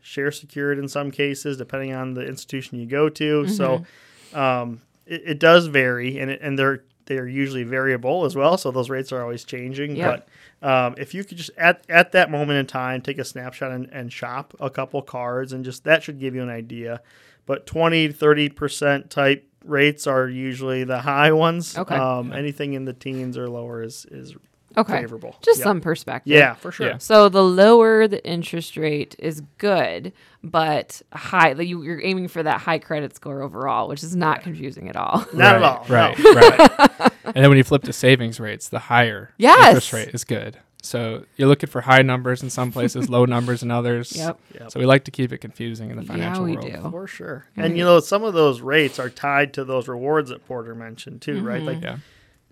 share 0.00 0.30
secured 0.30 0.78
in 0.78 0.88
some 0.88 1.10
cases, 1.10 1.56
depending 1.56 1.92
on 1.92 2.14
the 2.14 2.26
institution 2.26 2.78
you 2.78 2.86
go 2.86 3.08
to. 3.08 3.48
So 3.48 3.84
um, 4.34 4.80
it, 5.06 5.22
it 5.26 5.38
does 5.38 5.66
vary, 5.66 6.18
and 6.18 6.30
it, 6.30 6.40
and 6.42 6.58
they're 6.58 6.82
they're 7.06 7.28
usually 7.28 7.64
variable 7.64 8.24
as 8.24 8.36
well. 8.36 8.56
So 8.56 8.70
those 8.70 8.90
rates 8.90 9.12
are 9.12 9.22
always 9.22 9.44
changing. 9.44 9.96
Yep. 9.96 10.28
But 10.60 10.68
um, 10.68 10.94
if 10.98 11.14
you 11.14 11.24
could 11.24 11.38
just 11.38 11.50
at 11.56 11.84
at 11.88 12.12
that 12.12 12.30
moment 12.30 12.58
in 12.58 12.66
time 12.66 13.00
take 13.02 13.18
a 13.18 13.24
snapshot 13.24 13.72
and, 13.72 13.88
and 13.90 14.12
shop 14.12 14.54
a 14.60 14.70
couple 14.70 15.02
cards, 15.02 15.52
and 15.52 15.64
just 15.64 15.84
that 15.84 16.02
should 16.02 16.18
give 16.18 16.34
you 16.34 16.42
an 16.42 16.50
idea. 16.50 17.00
But 17.46 17.66
20 17.66 18.12
30 18.12 18.48
percent 18.50 19.10
type 19.10 19.48
rates 19.64 20.06
are 20.06 20.28
usually 20.28 20.84
the 20.84 21.00
high 21.00 21.32
ones. 21.32 21.76
Okay. 21.76 21.96
Um, 21.96 22.32
anything 22.32 22.74
in 22.74 22.84
the 22.84 22.92
teens 22.92 23.36
or 23.36 23.48
lower 23.48 23.82
is 23.82 24.06
is 24.10 24.36
Okay. 24.76 25.00
favorable. 25.00 25.36
Just 25.42 25.58
Yep. 25.58 25.64
some 25.64 25.80
perspective. 25.80 26.32
Yeah, 26.32 26.54
for 26.54 26.72
sure. 26.72 26.88
Yeah. 26.88 26.98
So 26.98 27.28
the 27.28 27.42
lower 27.42 28.08
the 28.08 28.24
interest 28.26 28.76
rate 28.76 29.14
is 29.18 29.42
good, 29.58 30.12
but 30.42 31.02
high 31.12 31.52
like 31.52 31.68
you, 31.68 31.82
you're 31.82 32.02
aiming 32.02 32.28
for 32.28 32.42
that 32.42 32.60
high 32.60 32.78
credit 32.78 33.14
score 33.14 33.42
overall, 33.42 33.88
which 33.88 34.02
is 34.02 34.16
not 34.16 34.42
confusing 34.42 34.88
at 34.88 34.96
all. 34.96 35.24
Not 35.32 35.56
at 35.56 35.62
all. 35.62 35.84
Right, 35.88 36.18
no. 36.18 36.32
right. 36.34 37.12
and 37.24 37.34
then 37.36 37.48
when 37.48 37.58
you 37.58 37.64
flip 37.64 37.82
to 37.84 37.92
savings 37.92 38.40
rates, 38.40 38.68
the 38.68 38.78
higher 38.78 39.30
Yes. 39.38 39.68
interest 39.68 39.92
rate 39.92 40.08
is 40.14 40.24
good. 40.24 40.58
So 40.84 41.24
you're 41.36 41.46
looking 41.46 41.68
for 41.70 41.80
high 41.82 42.02
numbers 42.02 42.42
in 42.42 42.50
some 42.50 42.72
places, 42.72 43.08
low 43.08 43.24
numbers 43.36 43.62
in 43.62 43.70
others. 43.70 44.16
Yep. 44.16 44.40
Yep. 44.58 44.70
So 44.72 44.80
we 44.80 44.86
like 44.86 45.04
to 45.04 45.12
keep 45.12 45.32
it 45.32 45.38
confusing 45.38 45.90
in 45.90 45.96
the 45.96 46.02
financial 46.02 46.48
Yeah, 46.48 46.54
financial 46.56 46.64
we 46.64 46.70
world. 46.80 46.84
do. 46.84 46.90
For 46.90 47.06
sure. 47.06 47.46
And 47.56 47.78
you 47.78 47.84
know, 47.84 48.00
some 48.00 48.24
of 48.24 48.34
those 48.34 48.60
rates 48.60 48.98
are 48.98 49.08
tied 49.08 49.54
to 49.54 49.64
those 49.64 49.86
rewards 49.86 50.30
that 50.30 50.44
Porter 50.44 50.74
mentioned 50.74 51.22
too, 51.22 51.36
Mm-hmm. 51.36 51.46
right? 51.46 51.62
Like 51.62 51.82
Yeah. 51.82 51.98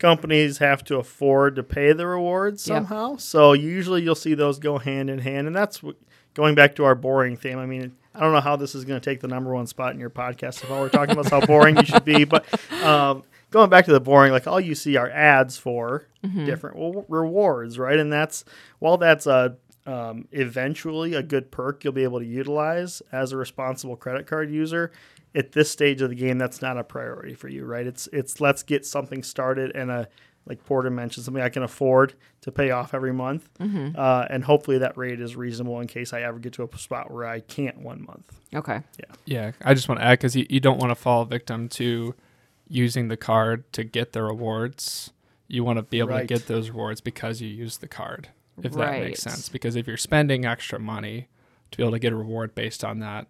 Companies 0.00 0.58
have 0.58 0.82
to 0.84 0.96
afford 0.96 1.54
to 1.56 1.62
pay 1.62 1.92
the 1.92 2.06
rewards 2.06 2.66
Yep. 2.66 2.76
somehow. 2.76 3.16
So 3.18 3.52
usually 3.52 4.02
you'll 4.02 4.16
see 4.16 4.34
those 4.34 4.58
go 4.58 4.78
hand 4.78 5.08
in 5.08 5.20
hand, 5.20 5.46
and 5.46 5.54
that's 5.54 5.80
what, 5.82 5.94
going 6.34 6.56
back 6.56 6.74
to 6.76 6.84
our 6.84 6.96
boring 6.96 7.36
theme. 7.36 7.58
I 7.58 7.66
mean, 7.66 7.92
I 8.14 8.20
don't 8.20 8.32
know 8.32 8.40
how 8.40 8.56
this 8.56 8.74
is 8.74 8.84
going 8.84 9.00
to 9.00 9.04
take 9.04 9.20
the 9.20 9.28
number 9.28 9.54
one 9.54 9.66
spot 9.68 9.92
in 9.94 10.00
your 10.00 10.10
podcast 10.10 10.64
if 10.64 10.70
all 10.70 10.80
we're 10.80 10.88
talking 10.88 11.12
about 11.12 11.26
is 11.26 11.30
how 11.30 11.40
boring 11.46 11.76
you 11.76 11.84
should 11.84 12.04
be, 12.04 12.24
but 12.34 12.44
um, 12.82 13.22
going 13.50 13.70
back 13.70 13.84
to 13.84 13.92
the 13.92 14.00
boring, 14.00 14.32
like 14.32 14.46
all 14.48 14.58
you 14.60 14.74
see 14.74 14.96
are 14.96 15.08
ads 15.10 15.56
for 15.56 16.06
different 16.44 16.76
w- 16.76 17.04
rewards, 17.08 17.78
right? 17.78 17.98
And 17.98 18.12
that's 18.12 18.44
while 18.80 18.96
that's 18.98 19.26
a 19.26 19.56
um, 19.86 20.26
eventually 20.32 21.14
a 21.14 21.22
good 21.22 21.50
perk 21.50 21.84
you'll 21.84 21.92
be 21.92 22.04
able 22.04 22.18
to 22.20 22.26
utilize 22.26 23.02
as 23.12 23.32
a 23.32 23.36
responsible 23.36 23.96
credit 23.96 24.26
card 24.26 24.50
user. 24.50 24.92
At 25.34 25.52
this 25.52 25.70
stage 25.70 26.02
of 26.02 26.08
the 26.10 26.16
game, 26.16 26.38
that's 26.38 26.60
not 26.60 26.76
a 26.76 26.82
priority 26.84 27.34
for 27.34 27.48
you, 27.48 27.64
right? 27.64 27.86
It's 27.86 28.08
it's 28.12 28.40
let's 28.40 28.62
get 28.64 28.84
something 28.84 29.22
started 29.22 29.70
and 29.76 29.90
a 29.90 30.08
like 30.46 30.64
Porter 30.64 30.90
mentioned, 30.90 31.24
something 31.24 31.42
I 31.42 31.50
can 31.50 31.62
afford 31.62 32.14
to 32.40 32.50
pay 32.50 32.70
off 32.70 32.94
every 32.94 33.12
month, 33.12 33.48
uh, 33.60 34.26
and 34.30 34.42
hopefully 34.42 34.78
that 34.78 34.96
rate 34.96 35.20
is 35.20 35.36
reasonable 35.36 35.78
in 35.80 35.86
case 35.86 36.12
I 36.14 36.22
ever 36.22 36.38
get 36.38 36.54
to 36.54 36.64
a 36.64 36.78
spot 36.78 37.10
where 37.10 37.26
I 37.26 37.40
can't 37.40 37.78
one 37.78 38.04
month. 38.06 38.32
Okay. 38.54 38.80
Yeah. 38.98 39.04
Yeah, 39.26 39.52
I 39.62 39.74
just 39.74 39.88
want 39.88 40.00
to 40.00 40.04
add 40.06 40.12
because 40.18 40.34
you, 40.34 40.46
you 40.48 40.58
don't 40.58 40.78
want 40.78 40.90
to 40.90 40.94
fall 40.94 41.26
victim 41.26 41.68
to 41.70 42.14
using 42.68 43.08
the 43.08 43.18
card 43.18 43.70
to 43.74 43.84
get 43.84 44.12
the 44.12 44.22
rewards. 44.22 45.12
You 45.46 45.62
want 45.62 45.76
to 45.78 45.82
be 45.82 45.98
able 45.98 46.08
Right. 46.08 46.20
to 46.22 46.26
get 46.26 46.46
those 46.46 46.70
rewards 46.70 47.00
because 47.02 47.40
you 47.42 47.48
use 47.48 47.76
the 47.76 47.88
card, 47.88 48.28
if 48.62 48.72
that 48.72 49.00
makes 49.00 49.20
sense. 49.20 49.48
Because 49.48 49.76
if 49.76 49.86
you're 49.86 49.96
spending 49.96 50.44
extra 50.44 50.78
money 50.78 51.28
to 51.70 51.76
be 51.76 51.82
able 51.82 51.92
to 51.92 51.98
get 51.98 52.12
a 52.12 52.16
reward 52.16 52.54
based 52.54 52.84
on 52.84 52.98
that, 53.00 53.26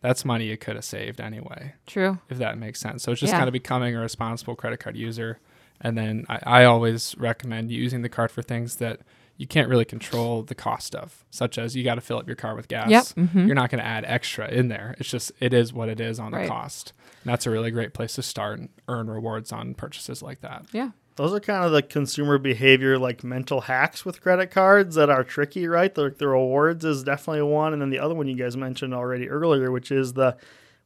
that's 0.00 0.24
money 0.24 0.46
you 0.46 0.56
could 0.56 0.76
have 0.76 0.84
saved 0.84 1.20
anyway, 1.20 1.74
True. 1.86 2.18
if 2.30 2.38
that 2.38 2.56
makes 2.58 2.78
sense. 2.80 3.02
So 3.02 3.12
it's 3.12 3.20
just 3.20 3.32
Yeah. 3.32 3.38
kind 3.38 3.48
of 3.48 3.52
becoming 3.52 3.96
a 3.96 4.00
responsible 4.00 4.54
credit 4.54 4.78
card 4.78 4.96
user. 4.96 5.40
And 5.80 5.98
then 5.98 6.24
I, 6.28 6.38
I 6.44 6.64
always 6.64 7.16
recommend 7.18 7.72
using 7.72 8.02
the 8.02 8.08
card 8.08 8.30
for 8.30 8.42
things 8.42 8.76
that 8.76 9.00
you 9.36 9.46
can't 9.48 9.68
really 9.68 9.84
control 9.84 10.42
the 10.44 10.54
cost 10.54 10.94
of, 10.94 11.24
such 11.30 11.58
as 11.58 11.74
you 11.74 11.82
got 11.82 11.96
to 11.96 12.00
fill 12.00 12.18
up 12.18 12.28
your 12.28 12.36
car 12.36 12.54
with 12.54 12.68
gas. 12.68 12.88
Yep. 12.88 13.04
mhm. 13.28 13.46
You're 13.46 13.56
not 13.56 13.70
going 13.70 13.80
to 13.82 13.86
add 13.86 14.04
extra 14.06 14.46
in 14.48 14.68
there. 14.68 14.94
It's 15.00 15.10
just 15.10 15.32
it 15.40 15.52
is 15.52 15.72
what 15.72 15.88
it 15.88 16.00
is 16.00 16.20
on 16.20 16.30
Right. 16.30 16.42
the 16.42 16.48
cost. 16.48 16.92
And 17.24 17.32
that's 17.32 17.46
a 17.46 17.50
really 17.50 17.72
great 17.72 17.92
place 17.92 18.14
to 18.14 18.22
start 18.22 18.60
and 18.60 18.68
earn 18.86 19.10
rewards 19.10 19.50
on 19.50 19.74
purchases 19.74 20.22
like 20.22 20.42
that. 20.42 20.66
Yeah. 20.72 20.90
Those 21.16 21.32
are 21.34 21.40
kind 21.40 21.64
of 21.64 21.72
the 21.72 21.82
consumer 21.82 22.38
behavior, 22.38 22.98
like 22.98 23.22
mental 23.22 23.62
hacks 23.62 24.04
with 24.04 24.20
credit 24.22 24.50
cards 24.50 24.94
that 24.94 25.10
are 25.10 25.22
tricky, 25.22 25.68
right? 25.68 25.94
The, 25.94 26.10
the 26.16 26.28
rewards 26.28 26.84
is 26.84 27.02
definitely 27.02 27.42
one. 27.42 27.72
And 27.74 27.82
then 27.82 27.90
the 27.90 27.98
other 27.98 28.14
one 28.14 28.28
you 28.28 28.36
guys 28.36 28.56
mentioned 28.56 28.94
already 28.94 29.28
earlier, 29.28 29.70
which 29.70 29.90
is 29.92 30.14
the, 30.14 30.36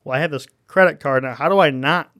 well, 0.05 0.17
I 0.17 0.21
have 0.21 0.33
this 0.33 0.47
credit 0.67 0.99
card 0.99 1.23
now. 1.23 1.35
How 1.35 1.49
do 1.49 1.61
I 1.61 1.71
not 1.71 2.11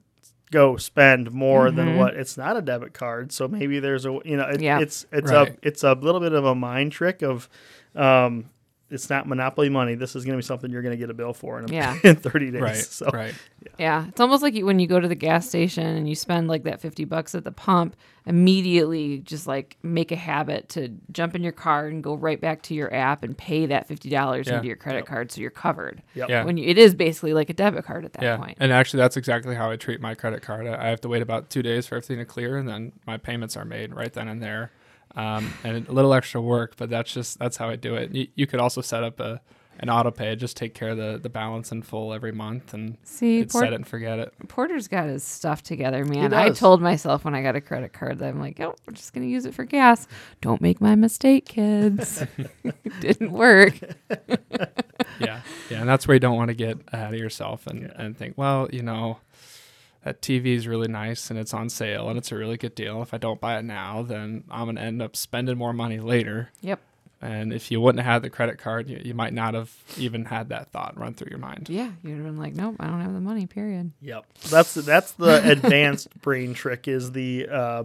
go 0.51 0.77
spend 0.77 1.33
more 1.33 1.69
than 1.71 1.97
what 1.97 2.13
it's 2.15 2.37
not 2.37 2.55
a 2.55 2.61
debit 2.61 2.93
card? 2.93 3.33
So 3.33 3.49
maybe 3.49 3.79
there's 3.79 4.05
a, 4.05 4.17
you 4.23 4.37
know, 4.37 4.47
it, 4.47 4.61
Yeah. 4.61 4.79
it's, 4.79 5.05
it's 5.11 5.29
Right. 5.31 5.49
a, 5.49 5.67
it's 5.67 5.83
a 5.83 5.91
little 5.93 6.21
bit 6.21 6.31
of 6.31 6.45
a 6.45 6.55
mind 6.55 6.93
trick 6.93 7.21
of, 7.21 7.49
um, 7.93 8.49
it's 8.89 9.09
not 9.09 9.27
monopoly 9.27 9.69
money. 9.69 9.95
This 9.95 10.15
is 10.15 10.23
going 10.23 10.33
to 10.33 10.37
be 10.37 10.45
something 10.45 10.71
you're 10.71 10.81
going 10.81 10.93
to 10.93 10.97
get 10.97 11.09
a 11.09 11.13
bill 11.13 11.33
for 11.33 11.59
in, 11.59 11.67
Yeah. 11.67 11.97
in 12.03 12.15
30 12.15 12.51
days. 12.51 12.61
Right. 12.61 12.75
So 12.75 13.09
Right. 13.13 13.35
Yeah, 13.77 14.07
it's 14.07 14.19
almost 14.21 14.41
like 14.41 14.53
you, 14.53 14.65
when 14.65 14.79
you 14.79 14.87
go 14.87 14.99
to 14.99 15.07
the 15.07 15.15
gas 15.15 15.47
station 15.47 15.85
and 15.85 16.07
you 16.07 16.15
spend 16.15 16.47
like 16.47 16.63
that 16.63 16.79
50 16.79 17.03
bucks 17.05 17.35
at 17.35 17.43
the 17.43 17.51
pump, 17.51 17.95
immediately 18.25 19.19
just 19.19 19.45
like 19.47 19.77
make 19.83 20.11
a 20.11 20.15
habit 20.15 20.69
to 20.69 20.89
jump 21.11 21.35
in 21.35 21.43
your 21.43 21.51
car 21.51 21.87
and 21.87 22.03
go 22.03 22.13
right 22.15 22.39
back 22.39 22.61
to 22.63 22.73
your 22.73 22.93
app 22.93 23.23
and 23.23 23.37
pay 23.37 23.65
that 23.65 23.87
$50 23.89 24.09
Yeah. 24.47 24.55
into 24.55 24.67
your 24.67 24.75
credit 24.77 25.05
card 25.05 25.31
so 25.31 25.41
you're 25.41 25.49
covered. 25.49 26.01
Yep. 26.15 26.29
Yeah. 26.29 26.43
When 26.45 26.57
you, 26.57 26.65
it 26.67 26.77
is 26.77 26.95
basically 26.95 27.33
like 27.33 27.49
a 27.49 27.53
debit 27.53 27.83
card 27.85 28.05
at 28.05 28.13
that 28.13 28.23
yeah. 28.23 28.37
point. 28.37 28.57
And 28.59 28.71
actually, 28.71 28.99
that's 28.99 29.17
exactly 29.17 29.55
how 29.55 29.69
I 29.69 29.75
treat 29.75 29.99
my 29.99 30.15
credit 30.15 30.41
card. 30.41 30.65
I 30.67 30.87
I 30.87 30.89
have 30.89 31.01
to 31.01 31.09
wait 31.09 31.21
about 31.21 31.49
two 31.49 31.61
days 31.61 31.87
for 31.87 31.95
everything 31.95 32.19
to 32.19 32.25
clear, 32.25 32.57
and 32.57 32.67
then 32.69 32.93
my 33.05 33.17
payments 33.17 33.57
are 33.57 33.65
made 33.65 33.93
right 33.93 34.13
then 34.13 34.27
and 34.29 34.41
there. 34.41 34.71
Um, 35.15 35.51
and 35.63 35.87
a 35.87 35.91
little 35.91 36.13
extra 36.13 36.39
work, 36.41 36.75
but 36.77 36.89
that's 36.89 37.11
just 37.11 37.39
that's 37.39 37.57
how 37.57 37.69
I 37.69 37.75
do 37.75 37.95
it. 37.95 38.13
You, 38.13 38.27
you 38.35 38.47
could 38.47 38.59
also 38.59 38.81
set 38.81 39.03
up 39.03 39.19
a 39.19 39.41
an 39.79 39.89
auto 39.89 40.11
pay, 40.11 40.35
just 40.35 40.57
take 40.57 40.73
care 40.73 40.89
of 40.89 40.97
the, 40.97 41.19
the 41.21 41.29
balance 41.29 41.71
in 41.71 41.81
full 41.81 42.13
every 42.13 42.31
month, 42.31 42.73
and 42.73 42.97
See, 43.03 43.37
you'd 43.37 43.49
Port- 43.49 43.63
set 43.63 43.73
it 43.73 43.75
and 43.75 43.87
forget 43.87 44.19
it. 44.19 44.33
Porter's 44.47 44.87
got 44.87 45.07
his 45.07 45.23
stuff 45.23 45.61
together, 45.61 46.03
man. 46.03 46.33
I 46.33 46.49
told 46.49 46.81
myself 46.81 47.23
when 47.25 47.35
I 47.35 47.43
got 47.43 47.55
a 47.55 47.61
credit 47.61 47.93
card 47.93 48.19
that 48.19 48.29
I'm 48.29 48.39
like, 48.39 48.59
oh, 48.59 48.75
we're 48.85 48.93
just 48.93 49.13
going 49.13 49.25
to 49.25 49.31
use 49.31 49.45
it 49.45 49.53
for 49.53 49.65
gas. 49.65 50.07
Don't 50.41 50.61
make 50.61 50.81
my 50.81 50.95
mistake, 50.95 51.45
kids. 51.45 52.23
it 52.63 52.99
didn't 53.01 53.31
work. 53.31 53.79
yeah, 55.19 55.41
yeah, 55.69 55.79
and 55.79 55.87
that's 55.87 56.07
where 56.07 56.15
you 56.15 56.19
don't 56.19 56.37
want 56.37 56.49
to 56.49 56.55
get 56.55 56.79
ahead 56.91 57.13
of 57.13 57.19
yourself 57.19 57.67
and, 57.67 57.91
and 57.95 58.17
think, 58.17 58.35
well, 58.37 58.67
you 58.71 58.81
know, 58.81 59.19
that 60.03 60.21
TV 60.21 60.47
is 60.55 60.67
really 60.67 60.87
nice 60.87 61.29
and 61.29 61.39
it's 61.39 61.53
on 61.53 61.69
sale 61.69 62.09
and 62.09 62.17
it's 62.17 62.31
a 62.31 62.35
really 62.35 62.57
good 62.57 62.75
deal. 62.75 63.01
If 63.01 63.13
I 63.13 63.17
don't 63.17 63.41
buy 63.41 63.57
it 63.57 63.63
now, 63.63 64.03
then 64.03 64.43
I'm 64.49 64.67
gonna 64.67 64.81
end 64.81 65.01
up 65.01 65.15
spending 65.15 65.57
more 65.57 65.73
money 65.73 65.99
later. 65.99 66.49
Yep. 66.61 66.79
And 67.19 67.51
if 67.51 67.71
you 67.71 67.81
wouldn't 67.81 68.03
have 68.03 68.13
had 68.13 68.21
the 68.21 68.29
credit 68.29 68.59
card, 68.59 68.87
you, 68.89 69.01
you 69.03 69.13
might 69.15 69.33
not 69.33 69.55
have 69.55 69.75
even 69.97 70.25
had 70.25 70.49
that 70.49 70.71
thought 70.71 70.97
run 70.99 71.15
through 71.15 71.29
your 71.31 71.39
mind. 71.39 71.67
Yeah, 71.67 71.91
you'd 72.03 72.15
have 72.15 72.25
been 72.25 72.37
like, 72.37 72.53
nope, 72.53 72.75
I 72.79 72.85
don't 72.87 73.01
have 73.01 73.13
the 73.13 73.19
money, 73.19 73.47
period. 73.47 73.91
Yep. 74.01 74.25
That's 74.49 74.73
that's 74.75 75.11
the 75.13 75.41
advanced 75.51 76.09
brain 76.21 76.53
trick 76.53 76.87
is 76.87 77.13
the 77.13 77.47
uh, 77.49 77.83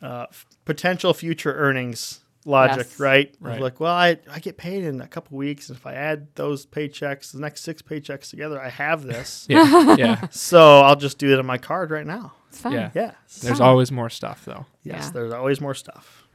uh, 0.00 0.26
f- 0.30 0.46
potential 0.64 1.12
future 1.12 1.52
earnings 1.54 2.20
logic, 2.44 2.76
Yes. 2.88 3.00
right? 3.00 3.34
Right. 3.40 3.60
Like, 3.60 3.78
well, 3.80 3.94
I, 3.94 4.18
I 4.30 4.38
get 4.40 4.56
paid 4.56 4.84
in 4.84 5.00
a 5.00 5.06
couple 5.08 5.38
weeks, 5.38 5.68
and 5.68 5.78
if 5.78 5.86
I 5.86 5.94
add 5.94 6.28
those 6.34 6.66
paychecks, 6.66 7.32
the 7.32 7.40
next 7.40 7.62
six 7.62 7.82
paychecks 7.82 8.30
together, 8.30 8.60
I 8.60 8.68
have 8.68 9.02
this. 9.04 9.46
Yeah, 9.50 9.96
yeah, 9.96 10.26
so 10.30 10.80
I'll 10.80 10.96
just 10.96 11.18
do 11.18 11.32
it 11.32 11.38
on 11.38 11.46
my 11.46 11.58
card 11.58 11.90
right 11.90 12.06
now. 12.06 12.32
It's 12.48 12.60
fine. 12.60 12.72
yeah. 12.72 12.90
Yes. 12.94 13.14
There's 13.42 13.58
Fine. 13.58 13.68
always 13.68 13.90
more 13.92 14.10
stuff 14.10 14.44
though. 14.44 14.66
Yes. 14.82 15.04
Yeah. 15.06 15.10
There's 15.12 15.32
always 15.32 15.60
more 15.60 15.74
stuff. 15.74 16.26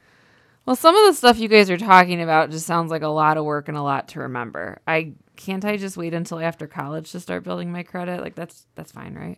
Well, 0.65 0.76
some 0.76 0.96
of 0.96 1.06
the 1.06 1.13
stuff 1.13 1.38
you 1.39 1.48
guys 1.48 1.70
are 1.70 1.78
talking 1.78 2.22
about 2.22 2.50
just 2.52 2.65
sounds 2.65 2.89
like 2.91 3.04
a 3.04 3.08
lot 3.08 3.38
of 3.38 3.46
work 3.46 3.67
and 3.67 3.78
a 3.78 3.82
lot 3.84 4.08
to 4.10 4.22
remember. 4.22 4.80
I 4.88 5.13
can't 5.36 5.63
I 5.63 5.78
just 5.78 5.96
wait 5.96 6.13
until 6.15 6.39
after 6.39 6.65
college 6.67 7.12
to 7.12 7.20
start 7.20 7.43
building 7.43 7.72
my 7.72 7.84
credit? 7.84 8.20
Like 8.22 8.34
that's 8.36 8.65
that's 8.76 8.91
fine, 8.91 9.13
right? 9.13 9.38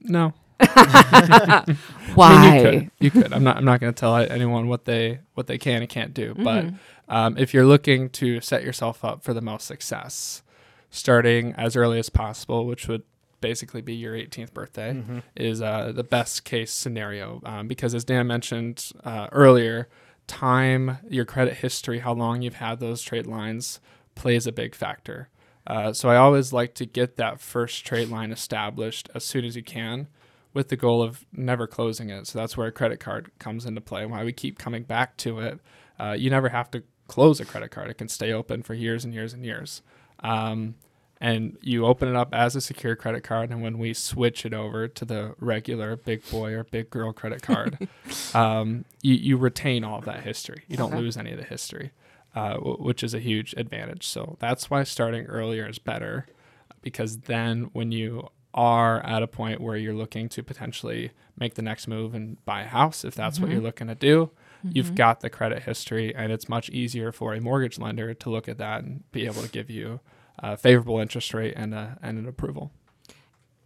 No, 0.00 0.32
Why? 0.58 0.66
I 2.18 2.50
mean, 2.50 2.54
you 2.54 2.62
could. 2.62 2.90
You 3.00 3.10
could. 3.10 3.32
I'm 3.32 3.44
not. 3.44 3.56
I'm 3.56 3.64
not 3.64 3.80
going 3.80 3.92
to 3.92 3.98
tell 3.98 4.16
anyone 4.16 4.68
what 4.68 4.84
they 4.84 5.20
what 5.34 5.46
they 5.46 5.58
can 5.58 5.82
and 5.82 5.88
can't 5.88 6.14
do. 6.14 6.34
Mm-hmm. 6.34 6.44
But 6.44 6.66
um, 7.08 7.36
if 7.36 7.52
you're 7.52 7.66
looking 7.66 8.08
to 8.10 8.40
set 8.40 8.62
yourself 8.62 9.04
up 9.04 9.22
for 9.24 9.34
the 9.34 9.40
most 9.40 9.66
success, 9.66 10.42
starting 10.90 11.52
as 11.54 11.76
early 11.76 11.98
as 11.98 12.08
possible, 12.08 12.66
which 12.66 12.88
would 12.88 13.02
basically 13.40 13.82
be 13.82 13.94
your 13.94 14.14
18th 14.14 14.54
birthday, 14.54 14.96
is 15.36 15.60
uh, 15.60 15.92
the 15.94 16.04
best 16.04 16.44
case 16.44 16.72
scenario. 16.72 17.42
Um, 17.44 17.68
because 17.68 17.94
as 17.94 18.04
Dan 18.04 18.26
mentioned 18.26 18.90
uh, 19.04 19.28
earlier, 19.32 19.88
time, 20.26 20.98
your 21.10 21.24
credit 21.26 21.54
history, 21.58 21.98
how 21.98 22.14
long 22.14 22.42
you've 22.42 22.54
had 22.54 22.80
those 22.80 23.02
trade 23.02 23.26
lines 23.26 23.80
plays 24.14 24.46
a 24.46 24.52
big 24.52 24.74
factor. 24.74 25.28
Uh, 25.66 25.92
so 25.92 26.08
I 26.08 26.16
always 26.16 26.52
like 26.52 26.74
to 26.74 26.86
get 26.86 27.16
that 27.16 27.40
first 27.40 27.84
trade 27.84 28.08
line 28.08 28.30
established 28.32 29.10
as 29.14 29.24
soon 29.24 29.44
as 29.44 29.56
you 29.56 29.62
can 29.62 30.08
with 30.54 30.68
the 30.68 30.76
goal 30.76 31.02
of 31.02 31.26
never 31.32 31.66
closing 31.66 32.08
it. 32.08 32.26
So 32.26 32.38
that's 32.38 32.56
where 32.56 32.68
a 32.68 32.72
credit 32.72 33.00
card 33.00 33.30
comes 33.38 33.66
into 33.66 33.80
play. 33.82 34.06
Why 34.06 34.24
we 34.24 34.32
keep 34.32 34.58
coming 34.58 34.84
back 34.84 35.16
to 35.18 35.40
it. 35.40 35.60
Uh, 36.00 36.12
you 36.18 36.30
never 36.30 36.48
have 36.48 36.70
to 36.70 36.82
close 37.08 37.40
a 37.40 37.44
credit 37.44 37.70
card; 37.70 37.90
it 37.90 37.98
can 37.98 38.08
stay 38.08 38.32
open 38.32 38.62
for 38.62 38.72
years 38.74 39.04
and 39.04 39.12
years 39.12 39.34
and 39.34 39.44
years. 39.44 39.82
Um, 40.20 40.76
and 41.20 41.56
you 41.62 41.86
open 41.86 42.08
it 42.08 42.16
up 42.16 42.34
as 42.34 42.56
a 42.56 42.60
secure 42.60 42.96
credit 42.96 43.22
card, 43.22 43.50
and 43.50 43.62
when 43.62 43.78
we 43.78 43.94
switch 43.94 44.44
it 44.44 44.52
over 44.52 44.88
to 44.88 45.04
the 45.04 45.34
regular 45.38 45.96
big 45.96 46.28
boy 46.30 46.52
or 46.54 46.64
big 46.64 46.90
girl 46.90 47.12
credit 47.12 47.40
card, 47.40 47.78
um, 48.34 48.84
you, 49.00 49.14
you 49.14 49.36
retain 49.36 49.84
all 49.84 49.98
of 49.98 50.04
that 50.06 50.24
history. 50.24 50.64
You 50.68 50.76
don't 50.76 50.92
Okay. 50.92 51.00
lose 51.00 51.16
any 51.16 51.30
of 51.32 51.38
the 51.38 51.44
history, 51.44 51.92
uh, 52.34 52.54
w- 52.54 52.76
which 52.78 53.02
is 53.02 53.14
a 53.14 53.20
huge 53.20 53.54
advantage. 53.56 54.06
So 54.06 54.36
that's 54.40 54.68
why 54.68 54.82
starting 54.82 55.24
earlier 55.26 55.66
is 55.68 55.78
better, 55.78 56.26
because 56.82 57.18
then 57.20 57.70
when 57.72 57.92
you 57.92 58.28
are 58.54 59.04
at 59.04 59.22
a 59.22 59.26
point 59.26 59.60
where 59.60 59.76
you're 59.76 59.94
looking 59.94 60.28
to 60.30 60.42
potentially 60.42 61.10
make 61.38 61.54
the 61.54 61.62
next 61.62 61.88
move 61.88 62.14
and 62.14 62.42
buy 62.44 62.62
a 62.62 62.66
house, 62.66 63.04
if 63.04 63.14
that's 63.14 63.38
what 63.38 63.46
mm-hmm. 63.46 63.54
you're 63.54 63.62
looking 63.62 63.88
to 63.88 63.94
do, 63.94 64.30
you've 64.62 64.86
mm-hmm. 64.86 64.94
got 64.94 65.20
the 65.20 65.28
credit 65.28 65.64
history, 65.64 66.14
and 66.14 66.32
it's 66.32 66.48
much 66.48 66.70
easier 66.70 67.12
for 67.12 67.34
a 67.34 67.40
mortgage 67.40 67.78
lender 67.78 68.14
to 68.14 68.30
look 68.30 68.48
at 68.48 68.58
that 68.58 68.84
and 68.84 69.10
be 69.10 69.26
able 69.26 69.42
to 69.42 69.48
give 69.48 69.68
you 69.70 70.00
a 70.38 70.56
favorable 70.56 71.00
interest 71.00 71.34
rate 71.34 71.54
and 71.56 71.74
a, 71.74 71.98
and 72.00 72.18
an 72.18 72.28
approval. 72.28 72.70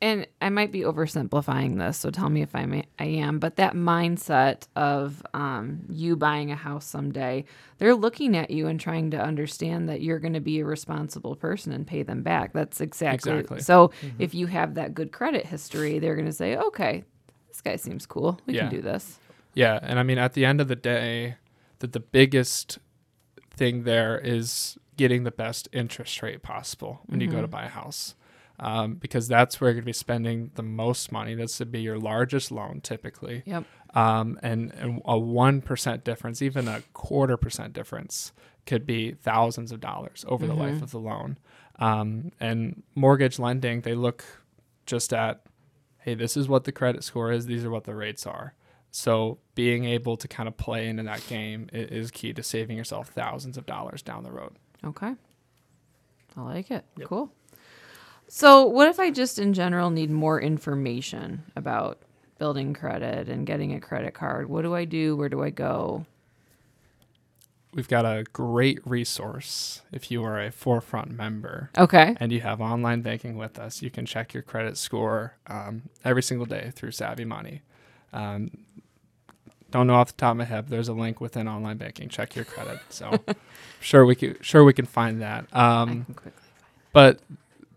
And 0.00 0.26
I 0.40 0.48
might 0.48 0.70
be 0.70 0.80
oversimplifying 0.80 1.78
this, 1.78 1.98
so 1.98 2.11
tell 2.11 2.28
me 2.28 2.42
if 2.42 2.54
I 2.54 2.66
may, 2.66 2.84
I 2.98 3.04
am, 3.04 3.38
but 3.38 3.56
that 3.56 3.74
mindset 3.74 4.66
of 4.76 5.22
um, 5.34 5.80
you 5.88 6.16
buying 6.16 6.50
a 6.52 6.56
house 6.56 6.87
someday, 6.87 7.44
they're 7.78 7.94
looking 7.94 8.37
at 8.37 8.50
you 8.50 8.66
and 8.68 8.78
trying 8.78 9.11
to 9.11 9.20
understand 9.20 9.88
that 9.88 10.00
you're 10.00 10.18
going 10.18 10.34
to 10.34 10.40
be 10.40 10.61
a 10.61 10.64
responsible 10.64 11.34
person 11.37 11.72
and 11.72 11.87
pay 11.87 12.02
them 12.02 12.22
back. 12.22 12.52
That's 12.52 12.80
exactly. 12.80 13.32
Exactly. 13.32 13.61
So 13.61 13.90
if 14.18 14.34
you 14.34 14.46
have 14.46 14.74
that 14.74 14.94
good 14.94 15.12
credit 15.12 15.46
history, 15.46 15.98
they're 15.98 16.14
going 16.14 16.26
to 16.26 16.32
say, 16.32 16.56
okay, 16.56 17.04
this 17.48 17.61
guy 17.61 17.76
seems 17.76 18.06
cool. 18.06 18.40
We 18.46 18.54
Yeah. 18.54 18.68
can 18.68 18.70
do 18.76 18.82
this. 18.82 19.18
Yeah, 19.54 19.80
and 19.82 19.98
I 19.98 20.04
mean 20.04 20.18
at 20.18 20.34
the 20.34 20.44
end 20.44 20.61
of 20.61 20.68
the 20.68 20.76
day, 20.76 21.37
that 21.80 21.92
the 21.92 22.00
biggest 22.00 22.78
thing 23.50 23.82
there 23.82 24.18
is 24.18 24.78
getting 24.96 25.24
the 25.24 25.30
best 25.30 25.68
interest 25.72 26.22
rate 26.22 26.42
possible 26.42 27.00
when 27.06 27.20
you 27.20 27.28
go 27.28 27.40
to 27.40 27.48
buy 27.48 27.64
a 27.64 27.68
house. 27.68 28.14
Um, 28.60 28.94
because 28.94 29.28
that's 29.28 29.60
where 29.60 29.68
you're 29.68 29.74
going 29.74 29.82
to 29.82 29.86
be 29.86 29.92
spending 29.92 30.50
the 30.56 30.64
most 30.64 31.12
money. 31.12 31.34
That's 31.34 31.58
to 31.58 31.66
be 31.66 31.80
your 31.80 31.98
largest 31.98 32.50
loan 32.50 32.80
typically. 32.80 33.44
Yep. 33.46 33.64
Um, 33.94 34.38
and, 34.42 34.72
and 34.74 35.00
a 35.04 35.14
1% 35.14 36.04
difference, 36.04 36.42
even 36.42 36.66
a 36.66 36.82
quarter 36.92 37.36
percent 37.36 37.72
difference, 37.72 38.32
could 38.66 38.84
be 38.84 39.12
thousands 39.12 39.72
of 39.72 39.80
dollars 39.80 40.24
over 40.28 40.46
the 40.46 40.54
life 40.54 40.82
of 40.82 40.90
the 40.90 40.98
loan. 40.98 41.38
Um, 41.78 42.32
and 42.40 42.82
mortgage 42.94 43.38
lending, 43.38 43.82
they 43.82 43.94
look 43.94 44.24
just 44.84 45.12
at, 45.12 45.42
hey, 46.00 46.14
this 46.14 46.36
is 46.36 46.48
what 46.48 46.64
the 46.64 46.72
credit 46.72 47.04
score 47.04 47.32
is, 47.32 47.46
these 47.46 47.64
are 47.64 47.70
what 47.70 47.84
the 47.84 47.94
rates 47.94 48.26
are. 48.26 48.54
So 48.90 49.38
being 49.54 49.84
able 49.84 50.16
to 50.16 50.28
kind 50.28 50.48
of 50.48 50.56
play 50.56 50.88
into 50.88 51.02
that 51.04 51.26
game 51.28 51.68
is 51.72 52.10
key 52.10 52.32
to 52.32 52.42
saving 52.42 52.76
yourself 52.76 53.08
thousands 53.08 53.56
of 53.56 53.66
dollars 53.66 54.02
down 54.02 54.22
the 54.22 54.32
road. 54.32 54.56
Okay. 54.84 55.14
I 56.36 56.40
like 56.42 56.70
it. 56.70 56.84
Cool. 57.04 57.32
So, 58.28 58.64
what 58.64 58.88
if 58.88 59.00
I 59.00 59.10
just 59.10 59.38
in 59.38 59.54
general 59.54 59.90
need 59.90 60.10
more 60.10 60.40
information 60.40 61.42
about 61.56 61.98
building 62.38 62.74
credit 62.74 63.28
and 63.28 63.46
getting 63.46 63.72
a 63.74 63.80
credit 63.80 64.14
card? 64.14 64.48
What 64.48 64.62
do 64.62 64.74
I 64.74 64.84
do? 64.84 65.16
Where 65.16 65.28
do 65.28 65.42
I 65.42 65.50
go? 65.50 66.04
We've 67.74 67.88
got 67.88 68.04
a 68.06 68.24
great 68.32 68.80
resource 68.86 69.82
if 69.92 70.10
you 70.10 70.24
are 70.24 70.40
a 70.42 70.50
forefront 70.50 71.10
member. 71.10 71.70
Okay. 71.76 72.16
and 72.18 72.32
you 72.32 72.40
have 72.40 72.60
online 72.60 73.02
banking 73.02 73.36
with 73.36 73.58
us, 73.58 73.82
you 73.82 73.90
can 73.90 74.06
check 74.06 74.32
your 74.34 74.42
credit 74.42 74.76
score 74.78 75.34
um, 75.46 75.82
every 76.04 76.22
single 76.22 76.46
day 76.46 76.72
through 76.74 76.92
Savvy 76.92 77.24
Money. 77.26 77.62
Um, 78.12 78.50
don't 79.70 79.86
know 79.86 79.94
off 79.94 80.08
the 80.08 80.14
top 80.14 80.30
of 80.32 80.36
my 80.38 80.44
head. 80.44 80.68
There's 80.68 80.88
a 80.88 80.94
link 80.94 81.20
within 81.20 81.46
online 81.46 81.76
banking. 81.76 82.08
Check 82.08 82.34
your 82.34 82.46
credit. 82.46 82.80
So 82.88 83.18
sure 83.80 84.06
we 84.06 84.14
can 84.14 84.36
sure 84.40 84.64
we 84.64 84.72
can 84.72 84.86
find 84.86 85.20
that. 85.20 85.44
I 85.52 85.80
Um, 85.82 86.04
can 86.06 86.14
quickly. 86.14 86.42
but 86.94 87.20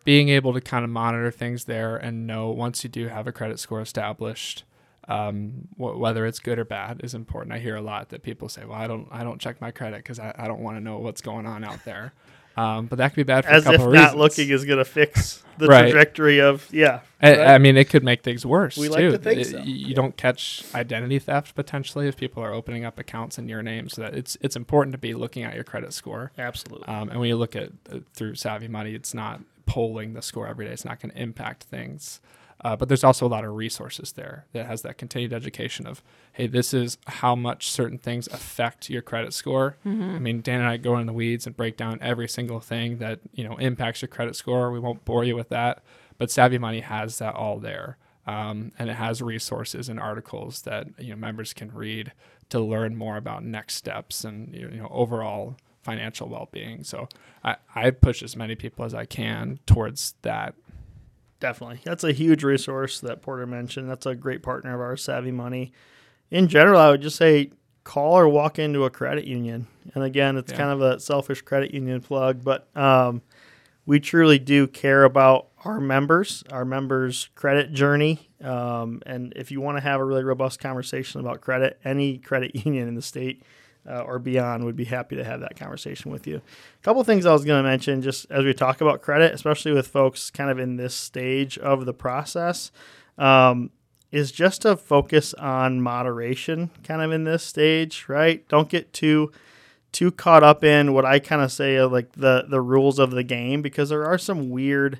being 0.03 0.29
able 0.29 0.53
to 0.53 0.61
kind 0.61 0.83
of 0.83 0.89
monitor 0.89 1.31
things 1.31 1.65
there 1.65 1.95
and 1.95 2.25
know 2.27 2.49
once 2.49 2.83
you 2.83 2.89
do 2.89 3.07
have 3.07 3.27
a 3.27 3.31
credit 3.31 3.59
score 3.59 3.81
established, 3.81 4.63
um, 5.07 5.67
wh- 5.77 5.99
whether 5.99 6.25
it's 6.25 6.39
good 6.39 6.59
or 6.59 6.65
bad 6.65 7.01
is 7.03 7.13
important. 7.13 7.53
I 7.53 7.59
hear 7.59 7.75
a 7.75 7.81
lot 7.81 8.09
that 8.09 8.23
people 8.23 8.49
say, 8.49 8.63
"Well, 8.65 8.77
I 8.77 8.87
don't, 8.87 9.07
I 9.11 9.23
don't 9.23 9.39
check 9.39 9.59
my 9.61 9.71
credit 9.71 9.97
because 9.97 10.19
I, 10.19 10.33
I 10.37 10.47
don't 10.47 10.61
want 10.61 10.77
to 10.77 10.81
know 10.81 10.97
what's 10.99 11.21
going 11.21 11.45
on 11.45 11.63
out 11.63 11.83
there." 11.85 12.13
Um, 12.57 12.87
but 12.87 12.97
that 12.97 13.09
could 13.09 13.15
be 13.15 13.23
bad 13.23 13.45
for 13.45 13.51
As 13.51 13.65
a 13.65 13.71
couple 13.71 13.87
if 13.87 13.93
not 13.93 14.01
reasons. 14.01 14.19
looking 14.19 14.49
is 14.49 14.65
going 14.65 14.77
to 14.77 14.83
fix 14.85 15.41
the 15.57 15.67
Right. 15.67 15.89
trajectory 15.89 16.41
of 16.41 16.67
yeah. 16.73 16.99
I, 17.21 17.31
right? 17.31 17.47
I 17.51 17.57
mean, 17.59 17.77
it 17.77 17.89
could 17.89 18.03
make 18.03 18.23
things 18.23 18.45
worse. 18.45 18.75
We 18.77 18.89
like 18.89 19.09
to 19.09 19.17
think 19.17 19.39
It- 19.39 19.45
so. 19.47 19.59
You 19.59 19.95
don't 19.95 20.17
catch 20.17 20.63
identity 20.75 21.17
theft 21.19 21.55
potentially 21.55 22.09
if 22.09 22.17
people 22.17 22.43
are 22.43 22.53
opening 22.53 22.83
up 22.83 22.99
accounts 22.99 23.37
in 23.37 23.47
your 23.47 23.63
name. 23.63 23.87
So 23.87 24.01
that 24.01 24.15
it's 24.15 24.37
it's 24.41 24.57
important 24.57 24.91
to 24.91 24.97
be 24.97 25.13
looking 25.13 25.43
at 25.43 25.55
your 25.55 25.63
credit 25.63 25.93
score. 25.93 26.33
Absolutely. 26.37 26.87
Um, 26.89 27.09
and 27.09 27.19
when 27.21 27.29
you 27.29 27.37
look 27.37 27.55
at 27.55 27.69
uh, 27.91 27.99
through 28.13 28.35
Savvy 28.35 28.67
Money, 28.67 28.95
it's 28.95 29.13
not 29.13 29.39
polling 29.71 30.11
the 30.11 30.21
score 30.21 30.47
every 30.47 30.65
day. 30.65 30.73
It's 30.73 30.83
not 30.83 30.99
going 30.99 31.11
to 31.11 31.17
impact 31.17 31.63
things. 31.63 32.19
Uh, 32.63 32.75
but 32.75 32.89
there's 32.89 33.05
also 33.05 33.25
a 33.25 33.29
lot 33.29 33.45
of 33.45 33.55
resources 33.55 34.11
there 34.11 34.45
that 34.51 34.65
has 34.65 34.81
that 34.81 34.97
continued 34.97 35.31
education 35.31 35.87
of, 35.87 36.03
hey, 36.33 36.45
this 36.45 36.73
is 36.73 36.97
how 37.07 37.35
much 37.35 37.71
certain 37.71 37.97
things 37.97 38.27
affect 38.27 38.89
your 38.89 39.01
credit 39.01 39.33
score. 39.33 39.77
I 40.15 40.19
mean, 40.19 40.41
Dan 40.41 40.59
and 40.59 40.69
I 40.69 40.75
go 40.75 40.97
in 40.97 41.07
the 41.07 41.13
weeds 41.13 41.47
and 41.47 41.55
break 41.55 41.77
down 41.77 41.97
every 42.01 42.27
single 42.27 42.59
thing 42.59 42.97
that 42.97 43.21
you 43.33 43.45
know 43.47 43.55
impacts 43.57 44.01
your 44.01 44.09
credit 44.09 44.35
score. 44.35 44.71
We 44.71 44.79
won't 44.79 45.05
bore 45.05 45.23
you 45.23 45.37
with 45.37 45.47
that, 45.49 45.83
but 46.17 46.29
Savvy 46.29 46.57
Money 46.57 46.81
has 46.81 47.17
that 47.19 47.33
all 47.33 47.57
there, 47.57 47.97
um, 48.27 48.73
and 48.77 48.89
it 48.89 48.95
has 48.95 49.21
resources 49.21 49.87
and 49.87 49.99
articles 49.99 50.63
that 50.63 50.87
you 50.99 51.11
know 51.11 51.15
members 51.15 51.53
can 51.53 51.71
read 51.73 52.11
to 52.49 52.59
learn 52.59 52.95
more 52.97 53.15
about 53.15 53.43
next 53.43 53.75
steps 53.75 54.25
and 54.25 54.53
you 54.53 54.67
know 54.67 54.89
overall 54.91 55.55
financial 55.83 56.29
well-being. 56.29 56.83
So 56.83 57.07
I, 57.43 57.55
I 57.75 57.91
push 57.91 58.21
as 58.23 58.35
many 58.35 58.55
people 58.55 58.85
as 58.85 58.93
I 58.93 59.05
can 59.05 59.59
towards 59.65 60.15
that. 60.21 60.53
Definitely. 61.39 61.81
That's 61.83 62.03
a 62.03 62.11
huge 62.11 62.43
resource 62.43 62.99
that 63.01 63.21
Porter 63.23 63.47
mentioned. 63.47 63.89
That's 63.89 64.05
a 64.05 64.13
great 64.15 64.43
partner 64.43 64.75
of 64.75 64.79
ours, 64.81 65.03
Savvy 65.03 65.31
Money. 65.31 65.71
In 66.29 66.47
general, 66.47 66.79
I 66.79 66.91
would 66.91 67.01
just 67.01 67.15
say 67.17 67.51
call 67.83 68.13
or 68.13 68.27
walk 68.29 68.59
into 68.59 68.85
a 68.85 68.91
credit 68.91 69.25
union. 69.25 69.65
And 69.95 70.03
again, 70.03 70.37
it's 70.37 70.51
Yeah. 70.51 70.57
kind 70.59 70.69
of 70.71 70.81
a 70.81 70.99
selfish 70.99 71.41
credit 71.41 71.73
union 71.73 71.99
plug, 72.01 72.43
but 72.43 72.67
um, 72.77 73.23
we 73.87 73.99
truly 73.99 74.37
do 74.37 74.67
care 74.67 75.03
about 75.03 75.47
our 75.65 75.79
members, 75.79 76.43
our 76.51 76.63
members' 76.63 77.29
credit 77.33 77.73
journey. 77.73 78.29
Um, 78.43 79.01
and 79.07 79.33
if 79.35 79.49
you 79.51 79.61
want 79.61 79.77
to 79.77 79.81
have 79.81 79.99
a 79.99 80.05
really 80.05 80.23
robust 80.23 80.59
conversation 80.59 81.19
about 81.21 81.41
credit, 81.41 81.79
any 81.83 82.19
credit 82.19 82.55
union 82.65 82.87
in 82.87 82.93
the 82.93 83.01
state 83.01 83.41
uh, 83.89 84.01
or 84.01 84.19
beyond 84.19 84.63
would 84.63 84.75
be 84.75 84.85
happy 84.85 85.15
to 85.15 85.23
have 85.23 85.39
that 85.41 85.55
conversation 85.55 86.11
with 86.11 86.27
you. 86.27 86.37
A 86.37 86.83
couple 86.83 87.03
things 87.03 87.25
I 87.25 87.33
was 87.33 87.45
going 87.45 87.63
to 87.63 87.69
mention 87.69 88.01
just 88.01 88.29
as 88.29 88.45
we 88.45 88.53
talk 88.53 88.81
about 88.81 89.01
credit, 89.01 89.33
especially 89.33 89.71
with 89.71 89.87
folks 89.87 90.29
kind 90.29 90.49
of 90.49 90.59
in 90.59 90.75
this 90.75 90.93
stage 90.93 91.57
of 91.57 91.85
the 91.85 91.93
process, 91.93 92.71
um, 93.17 93.71
is 94.11 94.31
just 94.31 94.63
to 94.63 94.75
focus 94.75 95.33
on 95.35 95.81
moderation 95.81 96.69
kind 96.83 97.01
of 97.01 97.11
in 97.11 97.23
this 97.23 97.43
stage, 97.43 98.05
right? 98.07 98.47
Don't 98.49 98.69
get 98.69 98.93
too 98.93 99.31
too 99.91 100.11
caught 100.11 100.43
up 100.43 100.63
in 100.63 100.93
what 100.93 101.05
I 101.05 101.19
kind 101.19 101.41
of 101.41 101.51
say 101.51 101.81
like 101.83 102.13
the 102.13 102.45
the 102.47 102.61
rules 102.61 102.99
of 102.99 103.11
the 103.11 103.23
game 103.23 103.61
because 103.61 103.89
there 103.89 104.05
are 104.05 104.17
some 104.17 104.49
weird 104.49 104.99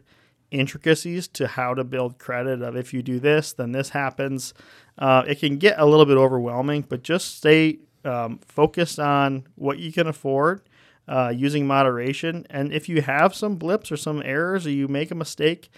intricacies 0.50 1.30
to 1.30 1.48
how 1.48 1.74
to 1.74 1.84
build 1.84 2.20
credit 2.20 2.62
of 2.62 2.76
if 2.76 2.94
you 2.94 3.02
do 3.02 3.20
this 3.20 3.54
then 3.54 3.72
this 3.72 3.90
happens 3.90 4.54
uh, 4.98 5.24
it 5.26 5.40
can 5.40 5.58
get 5.58 5.80
a 5.80 5.86
little 5.86 6.06
bit 6.06 6.18
overwhelming 6.18 6.82
but 6.82 7.04
just 7.04 7.38
stay 7.38 7.80
um, 8.06 8.40
focused 8.46 9.00
on 9.00 9.48
what 9.56 9.80
you 9.80 9.92
can 9.92 10.08
afford 10.08 10.62
uh, 11.08 11.34
using 11.36 11.66
moderation 11.68 12.46
and 12.50 12.72
if 12.72 12.88
you 12.88 13.02
have 13.02 13.34
some 13.34 13.56
blips 13.56 13.92
or 13.92 13.98
some 13.98 14.22
errors 14.24 14.66
or 14.66 14.72
you 14.72 14.88
make 14.88 15.12
a 15.12 15.16
mistake 15.16 15.70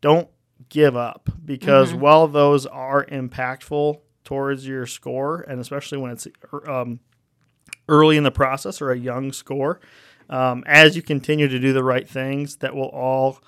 don't 0.00 0.28
give 0.68 0.96
up 0.96 1.30
because 1.44 1.92
while 1.94 2.28
those 2.28 2.66
are 2.66 3.04
impactful 3.06 3.98
towards 4.24 4.66
your 4.66 4.86
score 4.86 5.40
and 5.42 5.60
especially 5.60 5.98
when 5.98 6.10
it's 6.10 6.26
um, 6.66 7.00
early 7.88 8.16
in 8.16 8.24
the 8.24 8.30
process 8.30 8.80
or 8.80 8.90
a 8.90 8.98
young 8.98 9.32
score. 9.32 9.80
Um, 10.30 10.64
as 10.66 10.96
you 10.96 11.02
continue 11.02 11.48
to 11.48 11.58
do 11.58 11.72
the 11.72 11.84
right 11.84 12.08
things, 12.08 12.56
that 12.56 12.74
will 12.74 12.88
all 12.88 13.40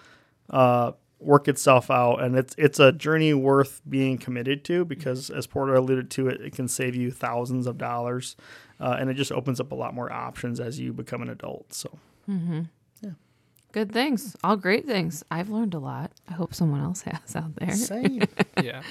uh, 0.50 0.92
work 1.18 1.48
itself 1.48 1.90
out, 1.90 2.22
and 2.22 2.36
it's 2.36 2.54
it's 2.58 2.78
a 2.78 2.92
journey 2.92 3.34
worth 3.34 3.80
being 3.88 4.18
committed 4.18 4.64
to 4.64 4.84
because, 4.84 5.30
as 5.30 5.46
Porter 5.46 5.74
alluded 5.74 6.10
to, 6.12 6.28
it, 6.28 6.40
it 6.40 6.54
can 6.54 6.68
save 6.68 6.94
you 6.94 7.10
thousands 7.10 7.66
of 7.66 7.78
dollars, 7.78 8.36
uh, 8.80 8.96
and 8.98 9.10
it 9.10 9.14
just 9.14 9.32
opens 9.32 9.60
up 9.60 9.72
a 9.72 9.74
lot 9.74 9.94
more 9.94 10.12
options 10.12 10.60
as 10.60 10.78
you 10.78 10.92
become 10.92 11.22
an 11.22 11.30
adult. 11.30 11.72
So, 11.72 11.98
mm-hmm. 12.28 12.62
yeah. 13.02 13.10
Good 13.72 13.92
things. 13.92 14.36
All 14.44 14.56
great 14.56 14.86
things. 14.86 15.24
I've 15.30 15.48
learned 15.48 15.74
a 15.74 15.78
lot. 15.78 16.12
I 16.28 16.32
hope 16.34 16.54
someone 16.54 16.82
else 16.82 17.02
has 17.02 17.36
out 17.36 17.54
there. 17.56 17.74
same. 17.74 18.22
Yeah. 18.62 18.82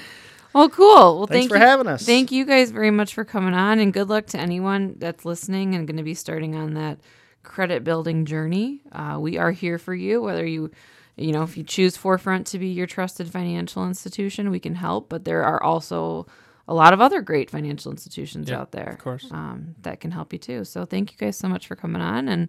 Well, 0.54 0.70
cool. 0.70 1.18
Well, 1.18 1.26
Thanks 1.26 1.42
thank 1.42 1.50
for 1.50 1.56
you. 1.56 1.62
having 1.62 1.86
us. 1.86 2.06
Thank 2.06 2.32
you 2.32 2.46
guys 2.46 2.70
very 2.70 2.90
much 2.90 3.12
for 3.12 3.24
coming 3.26 3.52
on, 3.52 3.78
and 3.78 3.92
good 3.92 4.08
luck 4.08 4.26
to 4.28 4.38
anyone 4.38 4.94
that's 4.96 5.26
listening 5.26 5.74
and 5.74 5.86
going 5.86 5.98
to 5.98 6.02
be 6.02 6.14
starting 6.14 6.54
on 6.54 6.72
that 6.74 6.98
credit 7.42 7.84
building 7.84 8.24
journey. 8.24 8.80
Uh, 8.90 9.18
we 9.20 9.36
are 9.36 9.50
here 9.50 9.76
for 9.78 9.94
you, 9.94 10.22
whether 10.22 10.46
you, 10.46 10.70
you 11.16 11.32
know, 11.32 11.42
if 11.42 11.56
you 11.56 11.64
choose 11.64 11.96
Forefront 11.96 12.46
to 12.48 12.58
be 12.58 12.68
your 12.68 12.86
trusted 12.86 13.30
financial 13.30 13.86
institution, 13.86 14.50
we 14.50 14.60
can 14.60 14.74
help. 14.74 15.08
But 15.08 15.24
there 15.24 15.42
are 15.44 15.62
also 15.62 16.26
a 16.68 16.74
lot 16.74 16.92
of 16.92 17.00
other 17.00 17.22
great 17.22 17.48
financial 17.50 17.90
institutions 17.92 18.48
Yeah, 18.50 18.60
out 18.60 18.72
there, 18.72 18.90
of 18.90 18.98
course. 18.98 19.26
um, 19.30 19.74
that 19.82 20.00
can 20.00 20.10
help 20.10 20.32
you 20.32 20.38
too. 20.38 20.64
So 20.64 20.84
thank 20.84 21.12
you 21.12 21.18
guys 21.18 21.36
so 21.38 21.48
much 21.48 21.66
for 21.68 21.76
coming 21.76 22.02
on 22.02 22.28
and 22.28 22.48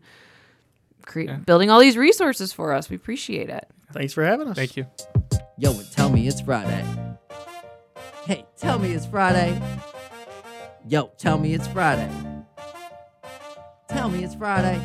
cre- 1.06 1.22
Yeah. 1.22 1.36
building 1.38 1.70
all 1.70 1.80
these 1.80 1.96
resources 1.98 2.52
for 2.52 2.74
us. 2.74 2.90
We 2.90 2.96
appreciate 2.96 3.50
it. 3.50 3.68
Thanks 3.94 4.14
for 4.14 4.24
having 4.26 4.48
us. 4.48 4.56
Thank 4.58 4.76
you. 4.76 4.86
Yo, 5.58 5.72
and 5.72 5.92
tell 5.92 6.10
me 6.10 6.28
it's 6.28 6.42
Friday. 6.42 6.84
Hey, 8.26 8.46
tell 8.58 8.78
me 8.80 8.92
it's 8.92 9.06
Friday. 9.06 9.60
Yo, 10.88 11.12
tell 11.18 11.38
me 11.38 11.54
it's 11.54 11.68
Friday. 11.68 12.10
Tell 13.88 14.10
me 14.10 14.24
it's 14.24 14.36
Friday. 14.36 14.80